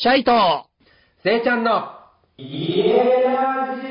[0.00, 0.30] チャイと、
[1.24, 1.90] せいちゃんの、
[2.36, 2.92] 家
[3.24, 3.88] ラジ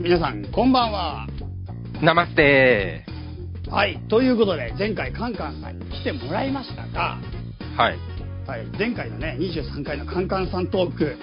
[0.00, 1.26] 皆さん、こんばんは。
[2.00, 3.04] オナマステ
[3.68, 3.98] はい。
[4.08, 7.18] ということで、前回カンカンさんに来てもらいましたが、
[7.76, 7.98] はい。
[8.46, 8.66] はい。
[8.78, 11.16] 前回のね、23回のカンカンさんトーク、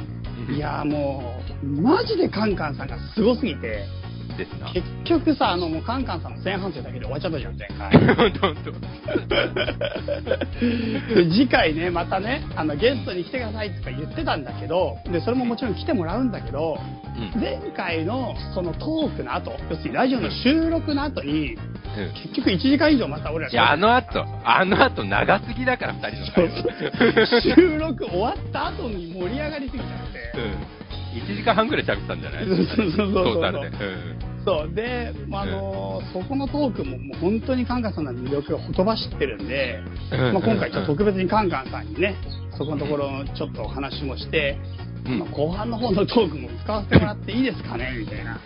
[0.52, 3.86] いやーもう、マジでカンカンさんがすごすぎて、
[4.40, 4.72] ですな。
[4.74, 7.92] 結局さ、あの、もうカンカンさんの前半生だけで終わっちゃったじゃん、前回。
[11.32, 16.78] 次回ね、またね、あの、ゲストに来てくださいとか言ってたんだけど、で、それももちろん来てもらうんだけど、
[17.36, 17.42] うん。
[17.42, 21.70] 前回のそのトークの後、要するにラジオの収録の後に、うん
[22.24, 26.48] 結局1時間以上また俺らいや、あの後、あの後長すぎだから、二人の
[27.42, 30.38] 収録終わった後に盛り上がりすぎちゃって。
[30.40, 31.24] うん。
[31.34, 32.46] 1時間半ぐらい喋ったんじゃない？
[32.46, 33.78] そうそうそうそうトータルで。
[34.50, 34.74] そう。
[34.74, 39.80] で、まああのそこのトークももう本当にカンカンさんの魅力がほとばしってるんで、
[40.12, 42.16] うんまあ、今回ちょっと特別にカンカンさんにね、
[42.58, 44.58] そこのところちょっとお話もして、
[45.06, 48.40] うんまあ後半の方のトークも使わせてもらっていいですかねみたいな。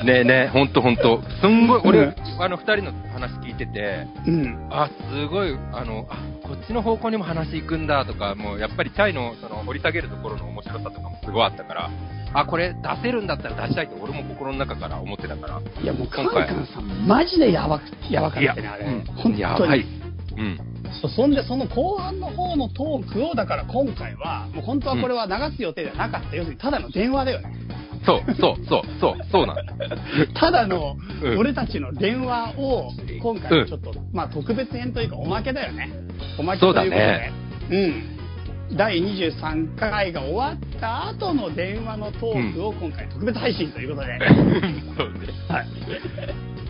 [0.00, 0.06] うん。
[0.06, 1.22] ねえねえ、ほんとほんと。
[1.40, 4.68] すんごい、俺、うんあの、二人の話聞いてて、うん。
[4.70, 11.90] あ、すごい、あの、あ、こっちの方向にも話行くんだとか、もうやっぱりチャイのその掘り下げるところの面白さとかもすごいあったから、
[12.32, 15.82] あ、これ出せるんだったら出したいと俺も心の中から思ってたから。
[15.82, 18.84] いやもうカン今回カンさんマジでやばく、やばかったね、あれ。
[18.86, 19.40] うん本当に。
[19.40, 19.80] やばい。
[20.36, 20.58] うん。
[21.02, 26.36] そそんで、その後半の方のトークを、だから今回は、もう本当はこれは流す予定ではなかった。
[26.36, 27.52] 要するに、ただの電話だよね。
[28.06, 29.74] そう、そう、そう、そう、そうなんだ。
[30.34, 35.90] ただのう、ん俺たちの電話を、今回はちょっと、まあ特別編というか、おまけだよね。
[36.38, 36.90] おまけということで。
[36.90, 37.32] そうだね
[37.70, 38.17] うん。
[38.76, 44.18] 第23回が終わった後の電話のトークを今回特別配信ということで。
[44.96, 45.28] そうね。
[45.48, 45.66] はい。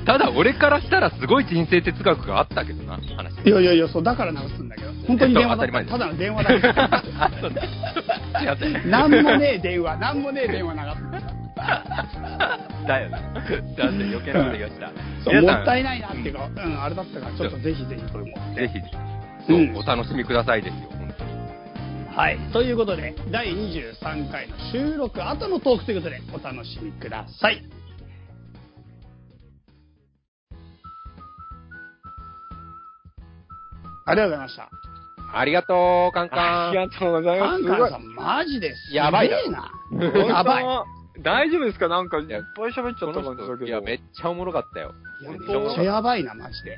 [0.06, 3.02] ただ俺からしたらすごい人生哲学があったけどな、話。
[3.44, 4.92] いやいやいや、そう、だから流すんだけど。
[5.06, 6.68] 本当に電話だった当ただの電話だけど。
[6.68, 7.60] あ、 そうね。
[8.38, 8.90] すいません。
[8.90, 10.80] なんもねえ電話、なんもねえ電話流
[12.86, 13.18] だよな。
[13.18, 14.88] すいません、余計なこと言いました。
[14.88, 14.94] す。
[15.24, 18.54] そう、も皆さんったいないなっていうか、うん、あれだったから、ちょっとぜひぜひこれも。
[18.54, 18.80] ぜひ、
[19.46, 20.97] そう、うんお楽しみくださいですよ。
[22.18, 22.38] はい。
[22.52, 27.62] ということで、第23回の収録後のトークということで、お楽しみください。
[34.04, 34.68] ありがとうございました。
[35.32, 36.68] ありがとう、カンカン。
[36.70, 37.64] ありがとうございます。
[37.64, 37.98] カンカンさ。
[37.98, 39.70] ん、マジですやばいな。
[40.26, 40.64] やばい。
[41.22, 41.86] 大丈夫ですか？
[41.86, 43.64] なんか、いっぱい喋っちゃった感じだけど。
[43.64, 44.92] いや、めっちゃおもろかったよ。
[45.22, 46.72] め本当っちゃやばいな、マジで。
[46.72, 46.76] よ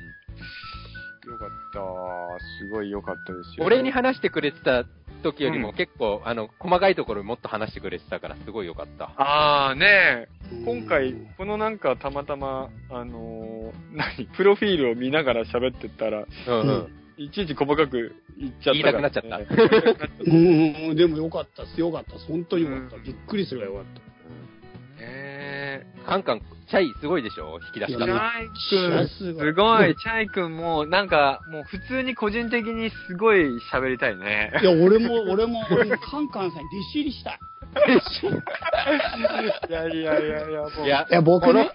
[1.39, 1.79] かった。
[2.59, 3.65] すごいよかったですよ。
[3.65, 4.85] 俺に話してくれてた
[5.21, 9.11] 時よりうんも結構、あの、細かいところもっと話してくれてたから、すごいよかった。
[9.17, 16.63] あーねうん今回、このなんかたまたま、あのー、何、 プロフィールを見ながら喋ってったら、うんう。
[16.63, 20.33] うんいちいち細かく言っちゃったから、言いたくなっちゃった言いたくなっちゃった う
[20.93, 22.25] ん、でもよかったっす、よかったっす。
[22.25, 22.95] 本当によかった。
[22.95, 24.10] うんびっくりするぐらいよかった。
[25.85, 27.59] ねカンカン、チャイすごいでしょ？
[27.67, 28.05] 引き出し方。
[28.05, 29.95] ャイ君、すごい。
[29.95, 34.51] チャイ君も、なんか、もう普通に個人的にすごい喋りたいね。
[34.61, 37.39] いや、俺も、俺も、俺も、カンカンさんに弟子入りしたい。
[39.69, 40.85] いやいやいやいや、もう。
[40.85, 41.71] いやいや、僕ね、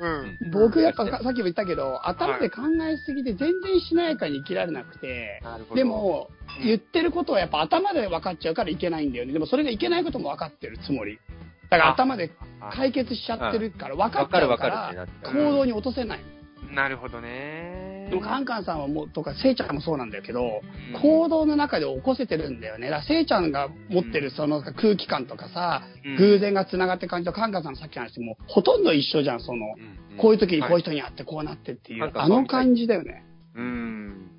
[0.00, 0.50] うん、うん。
[0.50, 5.76] 僕やっぱささっきも言ったけど、頭で考えすぎて全然しなやかに生きられなくて、なるほど。
[5.76, 6.30] で、も、
[6.62, 9.32] 言ってることはやっぱ頭で分かっちゃうからいけないんだよね。
[9.32, 11.18] でもそれがいけないことも分かってるつもり。
[11.70, 12.30] だからあ頭で
[12.72, 16.20] 解決しちゃってるから分かっちゃうから行動に落とせない。
[16.72, 18.08] なるほどね。
[18.10, 20.60] でもカンカンさんはもう、とか、せいちゃんもそうなんだけど、
[20.94, 22.88] うん行動の中で起こせてるんだよね。
[22.88, 33.24] だから、せいちゃんが持ってるその空気感とかさ、うん偶然が繋がってる感じと、カンカンさんのさっきの話もうほとんど一緒じゃん、その、うんこういう時にこういう人に会ってこうなってっていう、はいあの感じだよね。
[33.54, 34.30] うん。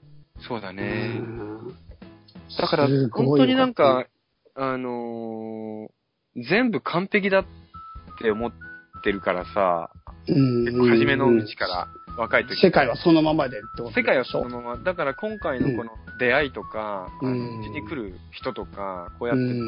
[0.47, 0.83] そうだうね。
[1.19, 1.73] ん
[2.59, 4.05] だから本当になんよか、
[4.55, 5.98] あのー
[6.47, 7.45] 全部完璧だっ
[8.21, 8.51] て思っ
[9.03, 9.89] てるからさ、
[10.27, 10.89] うん。
[10.89, 14.83] 初めのうちから、若い時世界はそのままでってこと世界はそうのまま。
[14.83, 17.27] だから今回のこの出会いとか、うち
[17.69, 19.47] に来る人とか、こうやうって、ん。
[19.47, 19.61] う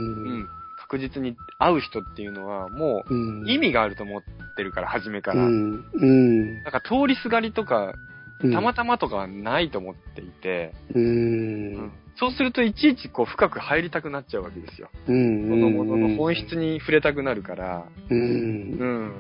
[0.44, 3.50] ん、確実に会う人っていうのは、もううん。
[3.50, 4.22] 意味があると思っ
[4.56, 5.44] てるから、初めから。
[5.44, 5.86] うん。
[5.94, 6.64] うん。
[6.64, 8.11] だから通りすがりとか、うん
[8.42, 11.92] たまたまとかはないと思っていて、うん。
[12.16, 14.90] そうするといちいちこう深く入りたくなっちゃうわけですよ。
[15.08, 15.50] うん。
[15.50, 18.20] そのものの本質に触れたくなるから、うん。
[18.20, 19.12] うん。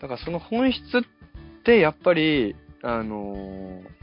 [0.00, 1.02] だからその本質っ
[1.64, 3.96] てやっぱり、あのー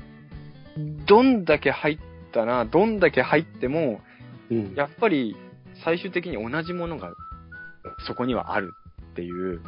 [1.06, 1.98] どんだけ入っ
[2.32, 4.02] たら、どんだけ入っても、
[4.50, 4.74] うん。
[4.76, 5.36] やっぱり
[5.84, 7.14] 最終的に同じものが
[8.08, 8.74] そこにはある
[9.12, 9.62] っていう、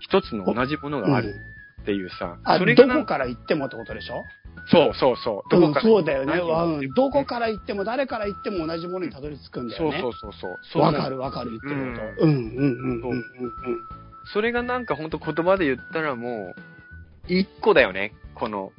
[0.00, 1.34] 一つの同じものがある
[1.82, 4.22] っていうさ、あ、それどこから行ってもってことでしょ？
[4.70, 5.50] そうそうそう。
[5.50, 6.94] どこから、うんそうだよね、うん。
[6.94, 9.98] どこから行っても誰から行っても同じものにたどり着くんだよね。
[10.00, 10.58] そうそうそう。
[10.72, 12.26] そうわかるわかる言ってること。
[12.26, 13.22] うんうんうんうんうん
[14.32, 18.14] それがなんかほんと言葉で言ったらもう、一個だよね。
[18.36, 18.70] この、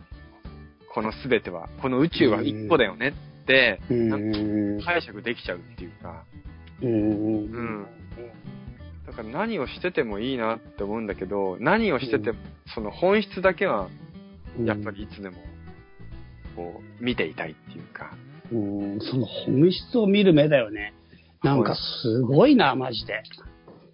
[0.94, 1.68] このすべては。
[1.82, 4.10] この宇宙は一個だよねって、うん。
[4.10, 6.24] なんかうん解釈できちゃうっていうか。
[6.82, 7.86] うんうんうん。
[9.16, 12.40] だから何をしててもいいなって思うんだけど、何をしてても、
[12.74, 13.88] その本質だけは、
[14.58, 15.38] うんやっぱりいつでも、
[16.56, 18.16] こう、見ていたいっていうか。
[18.52, 20.94] うん、その本質を見る目だよね。
[21.42, 23.24] なんかすごいな、マジで。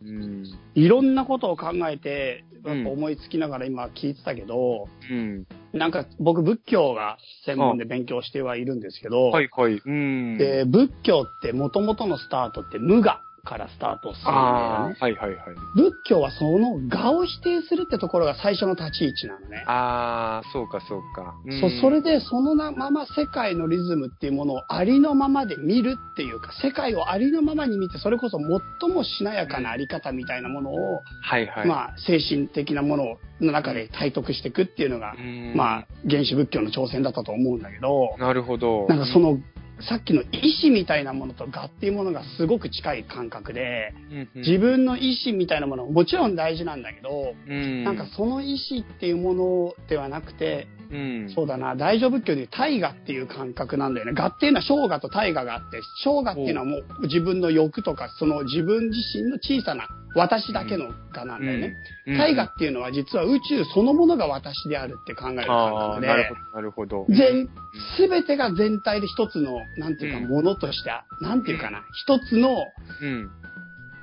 [0.01, 0.44] うん。
[0.75, 5.45] いろんなことを考えて、うんやっぱ思いつきながら今聞いてたけど、うん。
[5.72, 9.81] なんか僕仏教が専門で勉強してはいるんですけど、はいはい。
[9.83, 10.38] うん。
[10.38, 14.96] で仏教って元々のスタートって無我からスタートするんだよね。
[15.00, 15.38] はいはいはい。
[15.75, 19.63] 仏教はその我を否定するってところが最初の立ち位置なのね。
[19.66, 21.34] ああ、そうかそうか。
[21.46, 28.38] うんそそれでそのまま世界のリズムっていうものをありのままで見るっていうか、世界をありのままに見て、それこそ
[28.81, 31.68] 最もしなやかなあり方みたいなものを、はいはい。
[31.68, 38.86] まあ精神的なものの中で体得していくっていうのが、うんまあ原始仏教の挑戦だったと思うんだけど、なるほど。
[38.88, 39.40] なんかその、
[39.87, 54.13] さっきの意志みたいなものと我っていうものがすごく近い感覚で、うんうん、自分の意志みたいなものももちろん大事なんだけど、うん、なんかその意志っていうものではなくて、うん、そうだな、大乗仏教でいう大我っていう感覚なんだよね。
[54.19, 61.75] 我っていうのは小我と大我があって、小我っていうのはもう自分の欲とか、その自分自身の小さな私だけの我なんだよね。
[62.07, 62.17] うん。
[62.17, 67.06] 大我っていうのは実は宇宙そのものが私であるって考える感ああ、覚でなるほ、ど、なるほど。
[67.09, 67.50] 全、
[67.97, 70.27] すべてが全体で一つの、なんていうか、うん。
[70.27, 70.91] ものとして、
[71.21, 72.56] なんていうかな、一つの
[73.01, 73.29] うん、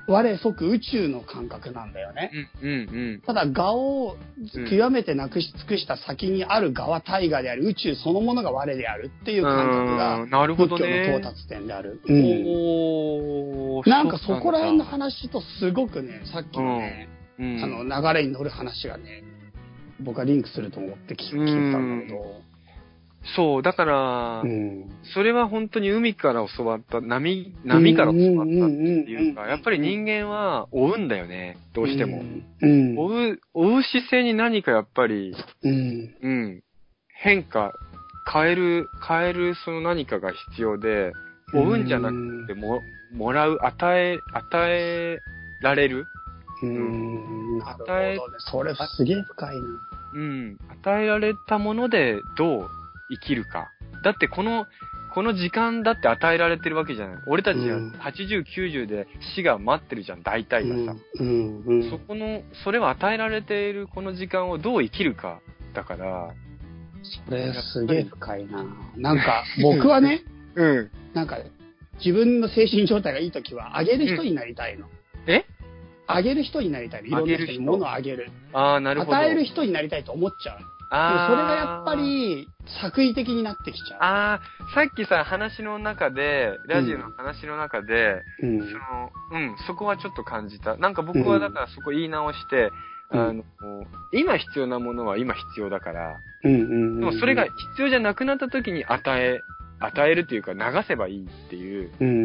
[0.07, 2.31] 我即宇宙の感覚なんだよね。
[2.61, 2.73] うん、う
[3.17, 4.17] ん、ただ、我を
[4.69, 11.03] 極めてなくし尽くした先にある我は大我であり、宇宙そのものが我であるっていう感覚うがん、なるほ仏教の。
[11.03, 12.01] 到達点である。
[12.07, 19.23] うんおーなんかそこら辺の、話とすごくね、さっきのね、うん、あの流れに乗る話がね、
[19.99, 22.41] 僕はリンクすると思って聞聞いたんだけど、
[23.35, 28.75] そう、だから、うんそれは本当に海から教わった、波、波から教わったって
[29.11, 32.21] いうか、やっぱり人間は追うんだよね、どうしても。。
[32.61, 32.97] うん。
[32.97, 35.33] 追う、追う姿勢に何かやっぱり、
[35.63, 36.15] うん。
[36.21, 36.63] うん、
[37.09, 37.73] 変化、
[38.31, 41.11] 変える、変えるその何かが必要で、
[41.53, 42.81] 追うんじゃなくても、
[43.13, 45.19] もらう、与え、与え
[45.61, 46.05] られる
[46.61, 47.61] うん。
[47.63, 48.19] 与えね。
[48.39, 49.61] それすげえ深いな。
[50.13, 50.57] うん。
[50.83, 52.69] 与えられたものでどう
[53.09, 53.71] 生きるか。
[54.03, 54.65] だってこの、
[55.13, 57.17] この時間だって与えられてるわけじゃない。
[57.27, 60.99] 俺たちはうん80、90で死が待ってるじゃん、大体がさ。
[61.19, 61.63] うん。
[61.65, 61.89] うん。
[61.89, 65.39] そこの、それは与えられているこの時間をどう生きるか。
[65.73, 66.29] だから、
[67.25, 68.65] それすげえ深いな。
[68.95, 70.23] なんか、僕はね、
[70.55, 70.91] うん。
[71.13, 71.37] なんか、
[72.03, 74.87] 自分の精神状態がいいときは、あげる人になりたいの。
[75.25, 75.45] え？
[76.07, 77.07] あげる人になりたいの。
[77.07, 78.29] いろんな人に物をあげる。
[78.53, 79.17] ああ、なるほど。
[79.17, 82.47] 与える人になりたいと思っちゃうあーそれがやっぱ、り、
[82.81, 84.41] 作為的になってきちゃああ、
[84.73, 88.47] さっきさ、話の中で、ラジオの話の中で、う。
[88.47, 88.59] うん。
[88.67, 90.77] その、うん、そこはちょっと感じた。
[90.77, 92.71] なんか僕はだからそこ言い直して、
[93.11, 93.43] うんあの、
[94.11, 96.99] 今必要なものは今必要だから、うんうんうん。
[96.99, 99.39] でもそれが必要じゃなくなった時に与え、
[99.79, 102.17] 与えるというか流せばいいっていう、うんうんう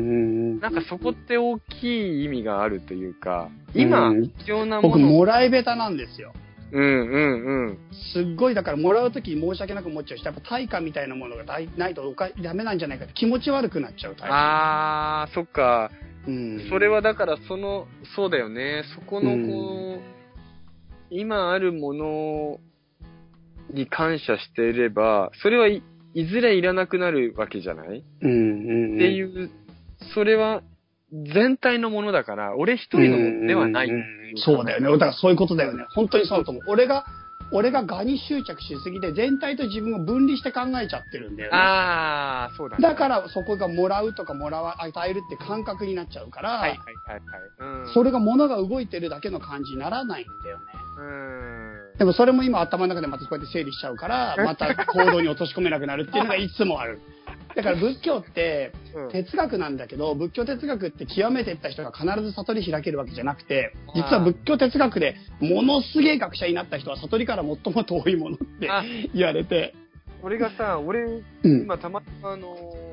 [0.57, 0.61] ん。
[0.61, 6.33] なんかそこって大きい意味があるというか、今うん必要なも僕、の、もらい下手なんですよ。
[6.73, 7.79] うんうんうん。
[8.14, 14.35] すっごい、だから、もらうとき申し訳なく思っちゃうし、やっぱ対価みたいなものがないないとおかダメなんじゃないかって気持ち悪くなっちゃうタイプ。
[14.35, 15.91] あー、そっか。
[16.26, 16.67] うん。
[16.71, 17.87] それはだからその、
[18.17, 18.85] そうだよね。
[18.95, 20.00] そこのこう、
[21.11, 22.61] 今あるもの
[23.71, 25.83] に感謝していれば、それはい、
[26.14, 28.97] いずれいらなくなるわけじゃない、うんうんうん。
[28.97, 29.50] っていう、
[30.14, 30.62] それは
[31.12, 33.90] 全体のものだから、俺一人のものではない。
[34.37, 34.90] そうだよね。
[34.90, 35.85] だからそういうことだよね。
[35.95, 36.62] 本当にそうだと思う。
[36.69, 37.04] 俺が、
[37.54, 41.59] 俺が蛾に執着しすぎて、全体と自分を分離して考えちゃってるんだよね。
[41.59, 42.83] あー、そうだね。
[42.83, 47.21] だからそこがもらうとかもらわ、与えるって感覚になっちゃうから、はいはいはい
[47.61, 47.83] はい。
[47.85, 47.92] うん。
[47.92, 50.64] それが物が動いてるだけの感じにならないんだよね。
[50.99, 51.72] うん。
[51.99, 57.00] でもそれも今頭の中でまたこうやって整理しちゃうから、 また行動に落とし込めなくなるっていうのがいつもある。
[57.54, 68.82] だから仏教ってうん哲学なんだけど、仏教哲学って極めていった人が必ず悟り開けるわけじゃなくて、実は仏教哲学でものすげえ学者になった人は悟りから最も遠いものってあ
[69.14, 69.75] 言われて、
[70.22, 71.62] 俺がさ、俺、うん。
[71.62, 72.92] 今たまたまあのー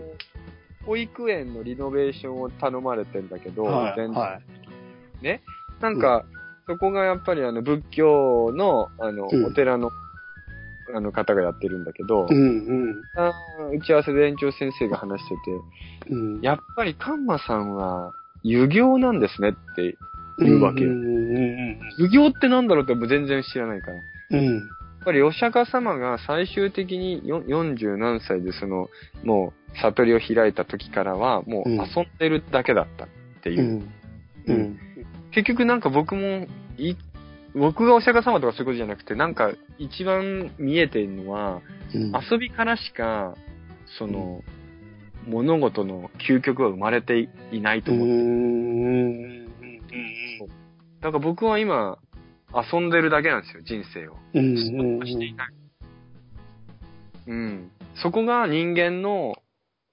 [0.86, 4.40] 保育園のリノベーションを頼まれてんだけど、はい全は
[5.22, 5.42] いね？
[5.82, 6.26] なんか、
[6.70, 9.90] そこがやっぱりあの仏教の、あの、うんお寺の、
[10.96, 13.76] あの方がやってるんだけど、うんうん。
[13.76, 15.36] 打ち合わせで園長先生が話して
[16.06, 16.42] て、うん。
[16.42, 19.98] やっぱりカンマさんは、遊行なんですねって
[20.38, 20.92] 言うわけよ。
[20.92, 21.10] うんうん
[21.98, 23.96] 遊行ってなんだろうって全然知らないから。
[23.96, 24.48] やうん。
[24.48, 24.58] うん。
[24.60, 24.62] っ
[25.04, 28.90] ぱりお釈迦様が最終的によ40何歳でその、
[29.24, 31.86] もう悟りを開いた時からは、もう遊ん
[32.20, 33.08] でるだけだったっ
[33.42, 33.64] ていう
[34.48, 34.54] う。
[34.54, 34.54] ん。
[34.54, 34.80] うん。
[35.32, 36.96] 結局なんか僕も、い、
[37.56, 41.62] 僕がお釈迦様とかそういうことじゃなくて、なんか一番見えてるのは、
[41.94, 43.36] うん遊びからしか、
[43.98, 44.44] その、
[45.28, 48.14] 物事の究極は生まれていないとう思って。
[48.14, 49.46] ん。
[51.02, 51.98] だから僕は今、
[52.54, 54.16] 遊んでるだけなんですよ、人生を。
[54.34, 54.56] うん。
[55.06, 55.50] していない。
[57.28, 57.72] うん。
[58.02, 59.36] そこが人間の、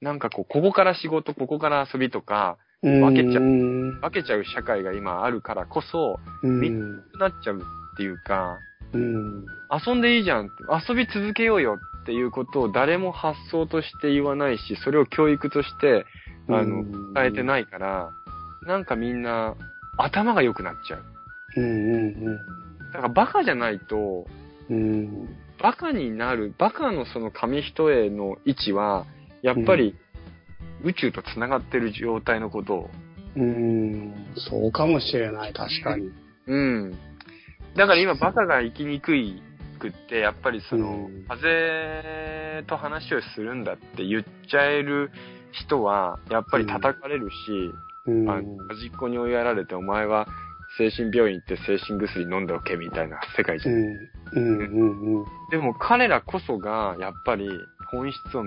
[0.00, 4.00] なんかこう、ここから仕事、ここから遊びとか、分けちゃううん。
[4.00, 6.60] 分けちゃう社会が今あるからこそ、うん。
[6.60, 8.58] みなくなっちゃうっていうか、
[8.92, 9.44] うん。
[9.86, 10.52] 遊んでいいじゃんって、
[10.88, 16.04] 遊び続けようよっていうことを誰も発想として言わないし、それを教育として、
[16.48, 18.10] あの、伝えてないから、
[18.66, 19.54] なんかみんな
[19.96, 21.04] 頭が良くなっちゃう。
[21.56, 21.64] うん。
[21.64, 21.98] う
[22.30, 22.36] ん。
[22.92, 24.26] だからバカじゃないと、
[24.70, 25.28] うん。
[25.60, 29.06] バカになる、バカのその紙一重の位置は、
[29.42, 29.94] やっぱり
[30.84, 32.90] 宇宙と繋がってる状態のことを。
[33.36, 34.14] うん。
[34.36, 36.10] そうかもしれない、確かに。
[36.46, 36.92] うん。
[37.76, 39.42] だから今バカが生きにくい
[39.78, 45.10] くって、やっぱりそのうん、風と話をするんだって言っちゃえる
[45.52, 47.34] 人は、やっぱり叩かれるし、
[48.06, 48.30] うん。
[48.30, 50.26] あの端っこに追いやられて、お前は
[50.78, 53.74] 精神病院行って精神薬飲んでおけみたいな世界じゃん。
[53.74, 53.88] うん。
[54.32, 55.18] うん。
[55.18, 55.24] うん。
[55.50, 57.48] でも彼らこそが、やっぱり
[57.90, 58.44] 本質を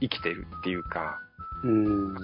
[0.00, 1.20] 生きてるっていうか、
[1.64, 2.14] うん。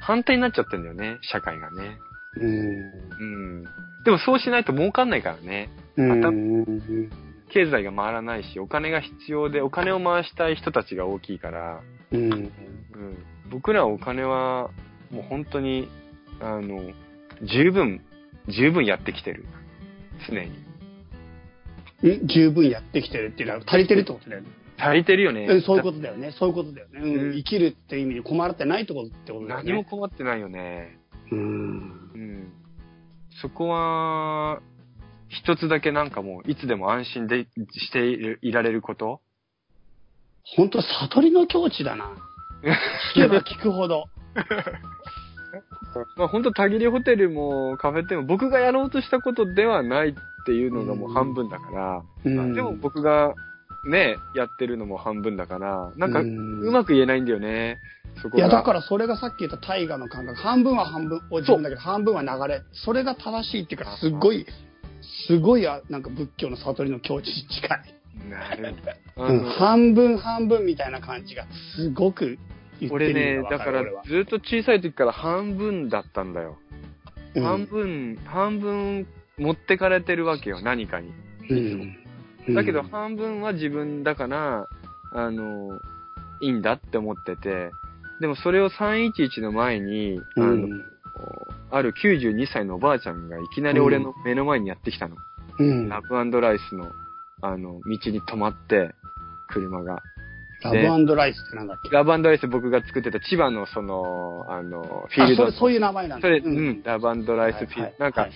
[0.00, 1.98] 反対になっちゃってんだよね、社会がね。
[2.36, 2.50] うん。
[2.50, 3.64] うん。
[4.04, 5.70] でもそうしないと儲かんないからね。
[5.96, 7.10] うん。
[7.52, 11.80] 経済が回らないし、お金が必要で、お金を回したい人たちが大きいから、
[12.12, 12.32] うん。
[12.32, 12.50] うん。
[13.50, 14.70] 僕らはお金は、
[15.10, 15.88] もう本当に、
[16.40, 16.80] あの、
[17.42, 18.00] 十分、
[18.48, 19.46] 十分やってきてる。
[20.28, 20.48] 常に。
[20.48, 20.64] うん
[22.26, 24.48] 十分やってきてるっていうのは足りてるってことだよね。
[24.78, 25.46] 足りてるよね。
[25.48, 26.32] うん、そういうことだよね。
[26.32, 27.00] そういうことだよね。
[27.00, 29.72] うんうん生きるっていう意味に困ってないってことってことだよね。
[29.72, 30.98] 何も困ってないよね。
[31.30, 31.40] うん。
[32.14, 32.52] うん。
[33.40, 34.60] そこは、
[35.28, 39.20] 一つだけなんかもう、いつでも安心でしていられること？
[40.56, 42.10] 本当悟りの境地だな。
[43.16, 44.04] 聞けば聞くほど。
[46.16, 50.14] まあ本当、たぎりホテルもカフェ店も僕がやろうとしたことではないっ
[50.44, 53.34] ていうのがもう半分だから、うんでも僕が
[53.86, 57.78] ね、やってるのも半分だから、なんか、ううんまく言えないんだよね。
[58.22, 58.46] そこが。
[58.46, 60.40] いや、だからそれがさっき言った大河の感覚。
[60.40, 62.62] 半分は半分、自分だけど、半分は流れ。
[62.72, 64.46] それが正しいっていうか、すごい、
[65.26, 67.94] すごい、あなんか仏教の悟りの境地に近い。
[68.30, 68.74] なる
[69.16, 69.44] ほど。
[69.50, 72.38] 半分半分みたいな感じが、すごく
[72.80, 76.58] 言って俺ね、だからずっと小さい時から半分だったんだよ。
[77.34, 79.06] うん半分、半分
[79.38, 81.12] 持ってかれてるわけよ、何かに。
[81.50, 82.03] うん
[82.52, 84.68] だけど半分は自分だから、
[85.12, 85.80] あの、
[86.40, 87.70] いいんだって思ってて、
[88.20, 90.84] でもそれを311の前に、あの、うん。
[91.70, 95.16] ある92歳のおばあちゃんがいきなり俺の目の前にやってきたの。
[95.58, 95.88] うん。
[95.88, 96.90] ラブライスの、
[97.42, 98.94] あの、道に止まって、
[99.48, 100.02] 車が。
[100.62, 101.90] ラブライスってなんだっけ？
[101.90, 106.22] ラブライス僕が作ってた千葉のその、あの、フィールドあそれ、そういう名前なんだ。
[106.22, 107.94] それ、うん、ラブライスフィールド、はい。
[107.98, 108.30] なんか、はい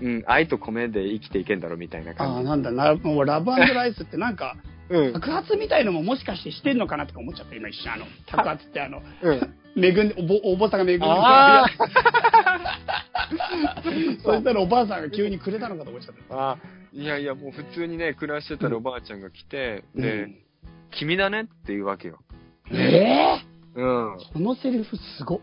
[0.00, 4.56] うん、愛と米で生きていけんだろみたいなああ、感なんだ、なもうラブライスってなんか、
[4.88, 4.94] じ。
[4.94, 5.12] うん。
[5.12, 7.92] 爆発みたいのももしかしてしてんのかなとか思っちゃった、今一瞬。
[7.92, 9.54] あの、 爆発ってあの、うん。
[9.76, 11.64] めぐおぼお坊さんがめぐんであ
[14.24, 16.34] そしたらおばあさんが急にくれたのかと思っちゃった。
[16.34, 16.58] ああ、
[16.92, 20.38] いやいや、もう普通にね、暮らしてたらおばあちゃんが来て、で、うん
[20.90, 22.18] 君だねって言うわけよ。
[22.70, 24.18] ええうん。
[24.32, 25.40] そのセリフすごっ。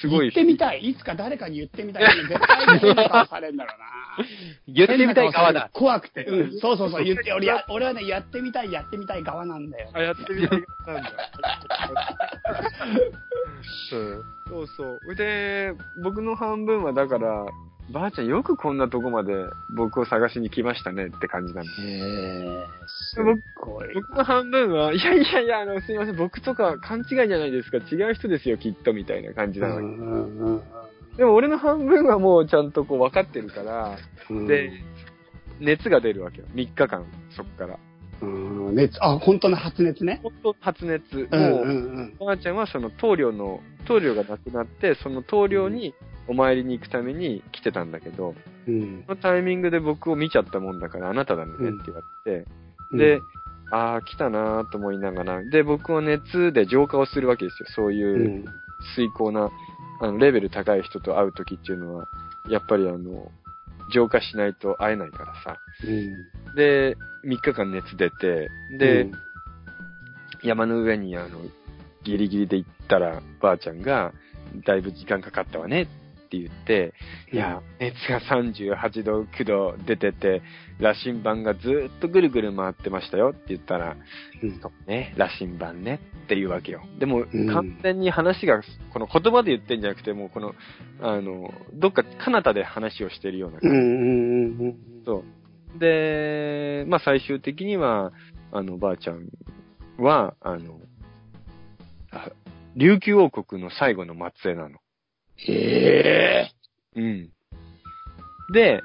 [0.00, 0.30] すごい。
[0.30, 0.80] 言ってみたい？
[0.90, 2.04] いつか誰かに言ってみたい。
[2.04, 3.86] 絶対に変な顔されるんだろうな。
[4.68, 5.70] 言ってみたい側だ。
[5.72, 6.24] 怖くて。
[6.24, 7.04] うん、そうそうそう。
[7.04, 9.90] 言って、俺や、俺はね、やってみたい、やってみたい側なんだよ。
[9.94, 11.12] あ、やってみたい側なんだ。
[13.92, 15.14] うんそうそう。
[15.14, 17.44] で、僕の半分はだから、
[17.90, 19.32] ばあちゃんよくこんなとこまで
[19.74, 22.66] 僕を探しに来ましたねって感じなんでへえ、
[23.14, 23.94] すごい。
[23.94, 30.62] 僕の半分は、いやいやいや、あの、すいません、僕とか勘違いじゃないですか、違う人ですよ、きっと、みたいな感じなのに。
[31.16, 33.96] でも俺の半分はもうちゃんとこう分かってるから、
[34.46, 34.70] で、
[35.58, 36.46] 熱が出るわけよ。
[36.54, 37.78] 3日間、そっから。
[38.20, 40.20] うん、熱、あ、本当の発熱ね。
[40.22, 41.28] 本当発熱。
[41.30, 42.30] うんもう、うんうん。
[42.30, 45.94] あちゃんはその棟梁の、棟梁がなくなって、その棟梁に
[46.28, 48.34] お参りに行くために来てたんだけど、
[48.66, 52.46] うんそのタイミングで僕を見ちゃったもんだから、あなただねって言われて、
[52.92, 53.20] うんで、
[53.70, 57.66] ああ、来たなーと思いながら、で、僕は熱で浄化をするわけですよ。
[57.74, 57.92] そうう。
[57.92, 58.44] いうん
[58.94, 59.50] 遂行な、
[60.00, 62.08] あの、レベル高い人と会うときっていうのは、
[62.48, 63.30] やっぱりあの、
[63.92, 65.56] 浄化しないと会えないからさ。
[65.84, 66.54] うん。
[66.54, 69.12] で、3日間熱出て、で、うん
[70.42, 71.40] 山の上にあの、
[72.04, 74.12] ギリギリで行ったら、ばあちゃんが、
[74.64, 75.92] だいぶ時間かかったわねって
[76.36, 76.92] 言って、
[77.32, 80.42] いや、熱が38度、9度出てて、
[80.78, 83.96] 羅針盤がずっとぐるぐる回ってましたよって言ったら、
[84.42, 86.82] うんそうね、羅針盤ねっていうわけよ。
[86.98, 88.60] でも、うん完全に話が、
[88.92, 90.54] この言葉で言ってんじゃなくて、もうこの、
[91.00, 93.76] あの、どっか彼方で話をしてるような感じ。
[93.76, 94.76] うんうんうんうん。
[95.06, 95.24] そ
[95.76, 95.78] う。
[95.78, 98.12] で、まあ最終的には、
[98.52, 99.28] あの、ばあちゃん
[99.98, 100.80] は、あの、
[102.10, 102.30] あ
[102.76, 104.78] 琉球王国の最後の末裔なの。
[105.46, 106.50] へえ。
[106.96, 107.30] うん。
[108.52, 108.82] で、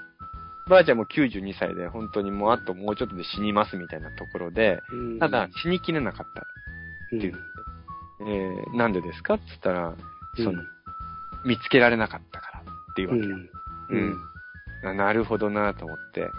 [0.70, 4.80] ばあちゃんも92歳で、本当にもうあともうちょっとで死にますみたいなところで、
[5.20, 6.46] ただ、死にきれなかった
[7.14, 7.40] うん、っていう。
[8.22, 9.96] えー、なんでですかって言ったら、
[10.38, 10.68] その、うん
[11.46, 13.36] 見つけられなかったからっていうわけよ。
[13.90, 14.00] うん。
[14.00, 14.18] うん
[14.86, 16.30] あなるほどなと思って。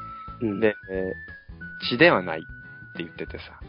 [0.40, 0.60] うん。
[0.60, 1.34] で、えー
[1.90, 2.42] 血ではないっ
[2.96, 3.60] て言っててさ。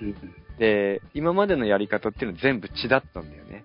[0.00, 0.14] うん。
[0.58, 3.64] で、今までのやり方っていうのは全部血だったんだよね。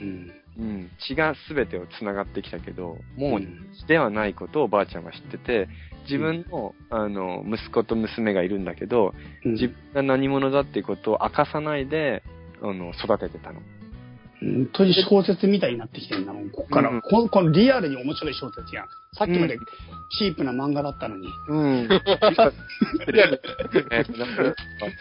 [0.00, 0.30] うん。
[0.58, 0.90] うん。
[1.06, 5.68] 血が全てを繋がってきたけど、もううん血ではないことをおばあちゃんは知ってて、
[6.04, 12.22] 自分の、あの、息子と娘がいるんだけど、うん自分が何者だっていうことを明かさないで、
[12.60, 13.60] あの、育ててたの。
[14.40, 16.90] 本当に小説みたいになってきてるんだもん、こっから。
[16.90, 18.86] うんここのリアルに面白い小説やん。
[19.14, 19.58] さっきまで
[20.18, 21.26] チープな漫画だったのに。
[21.48, 21.88] うん。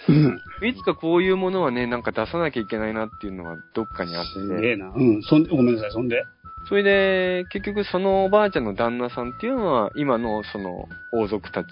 [0.08, 0.42] うん。
[0.68, 4.92] いつかこういうものはね、なんか出さなきゃいけないなっていうのはどっかにあって、すげえな。
[4.96, 5.22] うん。
[5.22, 6.24] そんで、ごめんなさい、そんで？
[6.68, 11.68] それで、結局そのおばあちゃんの旦那さんっていうのは、今のその王族たち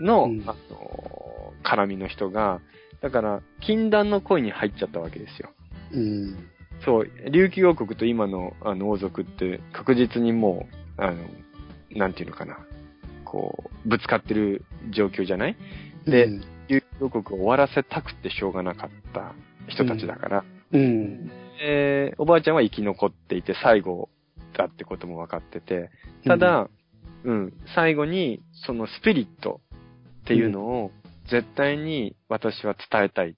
[0.00, 2.60] の、うんあの、絡みの人が、
[3.00, 5.50] だから、禁断の恋に入っちゃったわけですよ。
[5.92, 6.53] うん。
[6.84, 10.68] そう、琉球王国と今のあの王族って確実にも
[10.98, 11.16] う、あの、
[11.90, 12.58] なんていうのかな、
[13.24, 15.56] こう、ぶつかってる状況じゃない？
[16.06, 16.40] でうん。
[16.68, 19.34] 琉球王国を終わらせたくてしょうがなかった
[19.68, 21.30] 人たちだから、うん。
[21.62, 24.08] えーおばあちゃんは生き残っていて最後
[24.56, 25.90] だってことも分かってて、
[26.24, 26.68] ただ、
[27.24, 29.60] うん、最後にそのスピリット
[30.22, 30.90] っていうのを
[31.30, 33.32] 絶対に私は伝えたいっ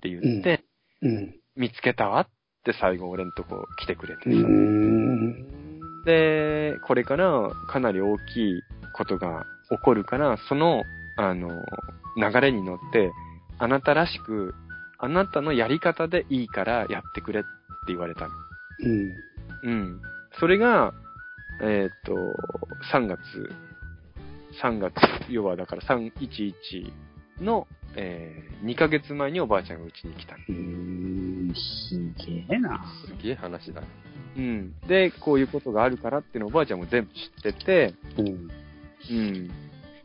[0.00, 0.64] て言って、
[1.02, 1.34] うん。
[1.56, 2.28] 見つけたわっ
[2.64, 4.30] て最後俺んとこ来てくれてさ。
[4.30, 5.60] うん。
[6.04, 8.62] で、これからかなり大きい
[8.94, 10.82] ことが起こるから、その、
[11.16, 11.48] あの、
[12.16, 13.10] 流れに乗って、
[13.58, 14.54] あなたらしく、
[14.98, 17.48] あなたのやり方でいいからやってくれって
[17.88, 18.28] 言われたの。
[18.84, 19.14] うん。
[19.62, 20.00] うん。
[20.38, 20.92] それが、
[21.62, 22.14] えーっと、
[22.92, 23.18] 3月、
[24.62, 24.94] 3月、
[25.28, 26.92] 要はだから311
[27.40, 30.44] の、えー、2ヶ月前におばあちゃんがうちに来たの。
[31.50, 32.14] うん。
[32.14, 32.84] すげえな。
[33.06, 33.82] すげえ話だ。
[34.36, 34.74] うん。
[34.86, 38.26] で、こういうことがあるからっていうのをおばあちゃんも全部知ってて、うん。
[38.26, 39.50] うん。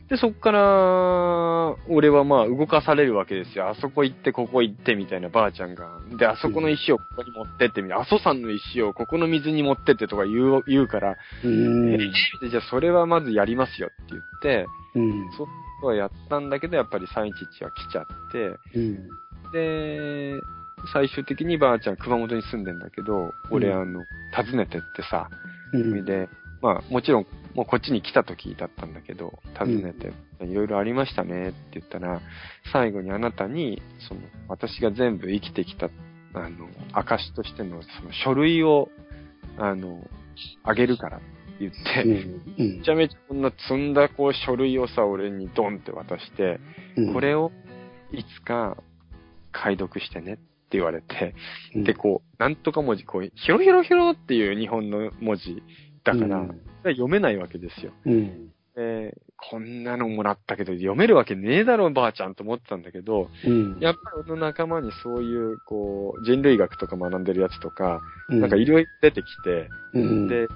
[0.07, 3.69] で、そっから、俺はまあ動かされるわけですよ。
[3.69, 5.99] あそこ行って、ここ行って、みたいなばあちゃんが。
[6.19, 8.03] で、あそこの石をここに持ってって、みたいな。
[8.03, 11.93] 阿蘇山の石をここの水に持ってってとか言う、言うから、うん。
[11.93, 15.31] えーじゃあそれはまずやりますよって言って、うん。
[15.31, 15.47] そ
[15.81, 19.09] こはやったんだけど、やっぱり311は来ちゃって、うん。
[19.51, 20.39] で、
[20.93, 25.29] 最終的にばあちゃん熊本に住んでんだけど、俺うんあの、訪ねてってさ、
[25.73, 26.05] うん。
[26.05, 26.29] で、
[26.61, 30.11] まあもちろん、もうこっちに来た時だったんだけど、訪ねて、
[30.43, 32.21] いろいろありましたねって言ったら、
[32.73, 35.89] 最後にあなたに、その、私が全部生きてきた、
[36.33, 38.89] あの、証としての、その書類を、
[39.57, 40.05] あの、
[40.63, 41.21] あげるから
[41.59, 42.03] 言って、
[42.57, 42.77] うん。
[42.79, 46.59] めちゃめちゃこんな積んだこう書類をさ、俺にドンって渡して、
[46.97, 47.13] うん。
[47.13, 47.51] これを
[48.11, 48.77] いつか
[49.51, 51.35] 解読してねって言われて、
[51.75, 55.63] うん、で、こう、なんとか文字、こう、ヒロヒロヒロっていう日本の文字
[56.03, 57.93] だから、うん読めないわけですよ。
[58.05, 58.51] うん。
[58.77, 63.77] えーこんなのもらったけど、読めるわけねえだろ、ばあちゃんと思ってたんだけど、うん。
[63.79, 70.47] やっぱり俺の仲間にそういう、こう、人類学とか学んでるやつとか、うん、なんかいろいろ出てきて、うん、で、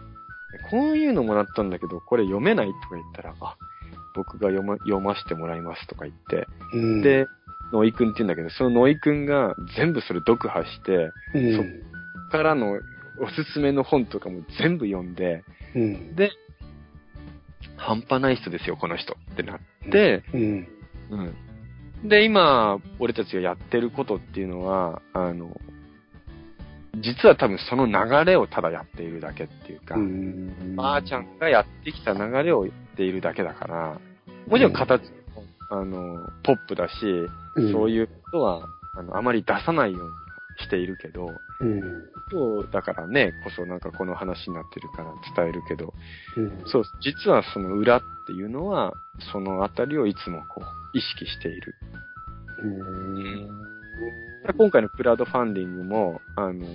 [0.72, 3.58] こういうのもらったんだけど、これ読めないとか言ったら、あ、
[4.16, 6.78] 僕が読ま、読ませてもらいますとか言って、う
[7.72, 11.66] ノイ君って言うんだけど、そのノイ君が全部それ読破して、うん、そっ
[12.32, 12.80] からの
[13.22, 15.44] おすすめの本とかも全部読んで、
[15.76, 16.32] うん、で、
[17.78, 19.60] 半端ない人ですよ、この人ってなっ
[19.92, 20.68] て、うん、
[21.12, 22.10] うん。
[22.10, 25.60] で、今、俺たちがやってることっていうのは、あの、
[26.96, 34.00] 実は多分その流れをただやっているだけっていうか、うん、ばあちゃんがやってきた流れを言っているだけだから、
[34.48, 34.74] もちろん。
[34.74, 35.04] 形、
[35.70, 36.94] あの、ポップだし、
[37.56, 40.10] うんそういうことは、あの、あまり出さないように
[40.66, 41.28] しているけど、
[41.62, 41.80] うん。
[42.32, 45.94] 今日だからね、こそなんかこの話になってるから伝えるけど、
[46.38, 46.64] うん。
[46.66, 48.94] そう、実はその裏っていうのは、
[49.32, 51.76] そのあたりをいつもこう、意識している。
[54.58, 56.66] 今回のクラウドファンディングも、あの、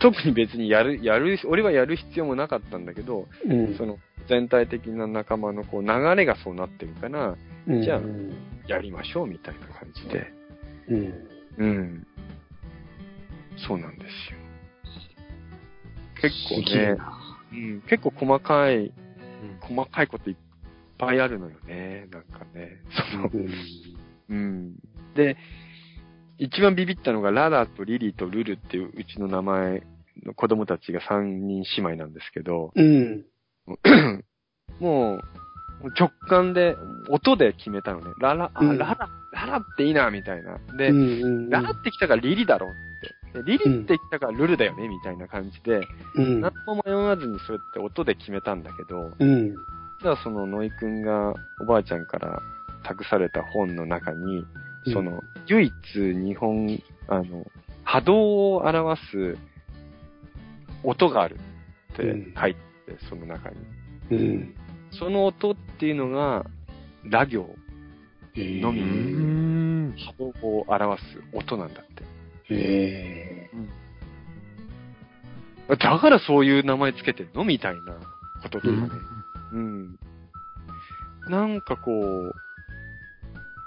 [0.00, 3.76] 特に別にやる、やる、俺はやる必要もなかったんだけど、うん。
[3.76, 7.36] その全体的な仲間のこう流れがそうなってるから、
[7.66, 8.32] うん、じゃあうん。
[8.68, 10.30] やりましょうみたいな感じで。
[10.88, 11.28] うん。
[11.56, 12.06] うん。
[13.66, 14.38] そうなんですよ。
[16.20, 16.96] 結構ね。
[17.50, 18.92] うん、結構細かい、
[19.60, 20.36] 細かいこといっ
[20.98, 22.82] ぱいあるのよね、なんかね。
[23.12, 23.48] その、うん。
[24.28, 24.74] うん。
[25.14, 25.36] で、
[26.36, 29.82] 一番ビビったのが、ララとリリーとルルっていううちの名前
[30.24, 33.24] の子供たちが3人姉妹なんですけど、うん。
[34.80, 35.20] もう、
[35.98, 36.76] 直感で、
[37.08, 38.06] 音で決めたのね。
[38.20, 40.58] ララ、あ、うんララ、ララっていいな、みたいな。
[40.76, 41.50] で、うん。
[41.50, 42.70] ララって来たからリリだろっ
[43.32, 43.42] て。
[43.42, 45.80] でリリって来たからルルだよね、みたいな感じで、
[46.16, 46.40] うん。
[46.40, 49.54] 何も迷わずにそうやって音で決めたんだけど、うん。
[50.00, 52.40] 実はそのノイ君がおばあちゃんから
[52.84, 54.38] 託された本の中に、
[54.86, 57.46] うんその、唯一日本、あの、
[57.84, 58.14] 波動
[58.54, 59.36] を表す
[60.82, 61.38] 音がある
[61.92, 62.67] って書いて、
[63.08, 63.56] その中に。
[64.10, 64.54] うん。
[64.92, 66.44] その音っていうのが、
[67.04, 67.54] ラ行、
[68.34, 69.94] のみ。
[69.96, 72.04] 波動を表す音なんだって。
[72.50, 73.50] え
[75.68, 77.80] だからそういう名前つけてんのみたいな
[78.42, 78.88] こととかね。
[79.52, 79.98] うん。
[81.28, 82.32] なんかこう、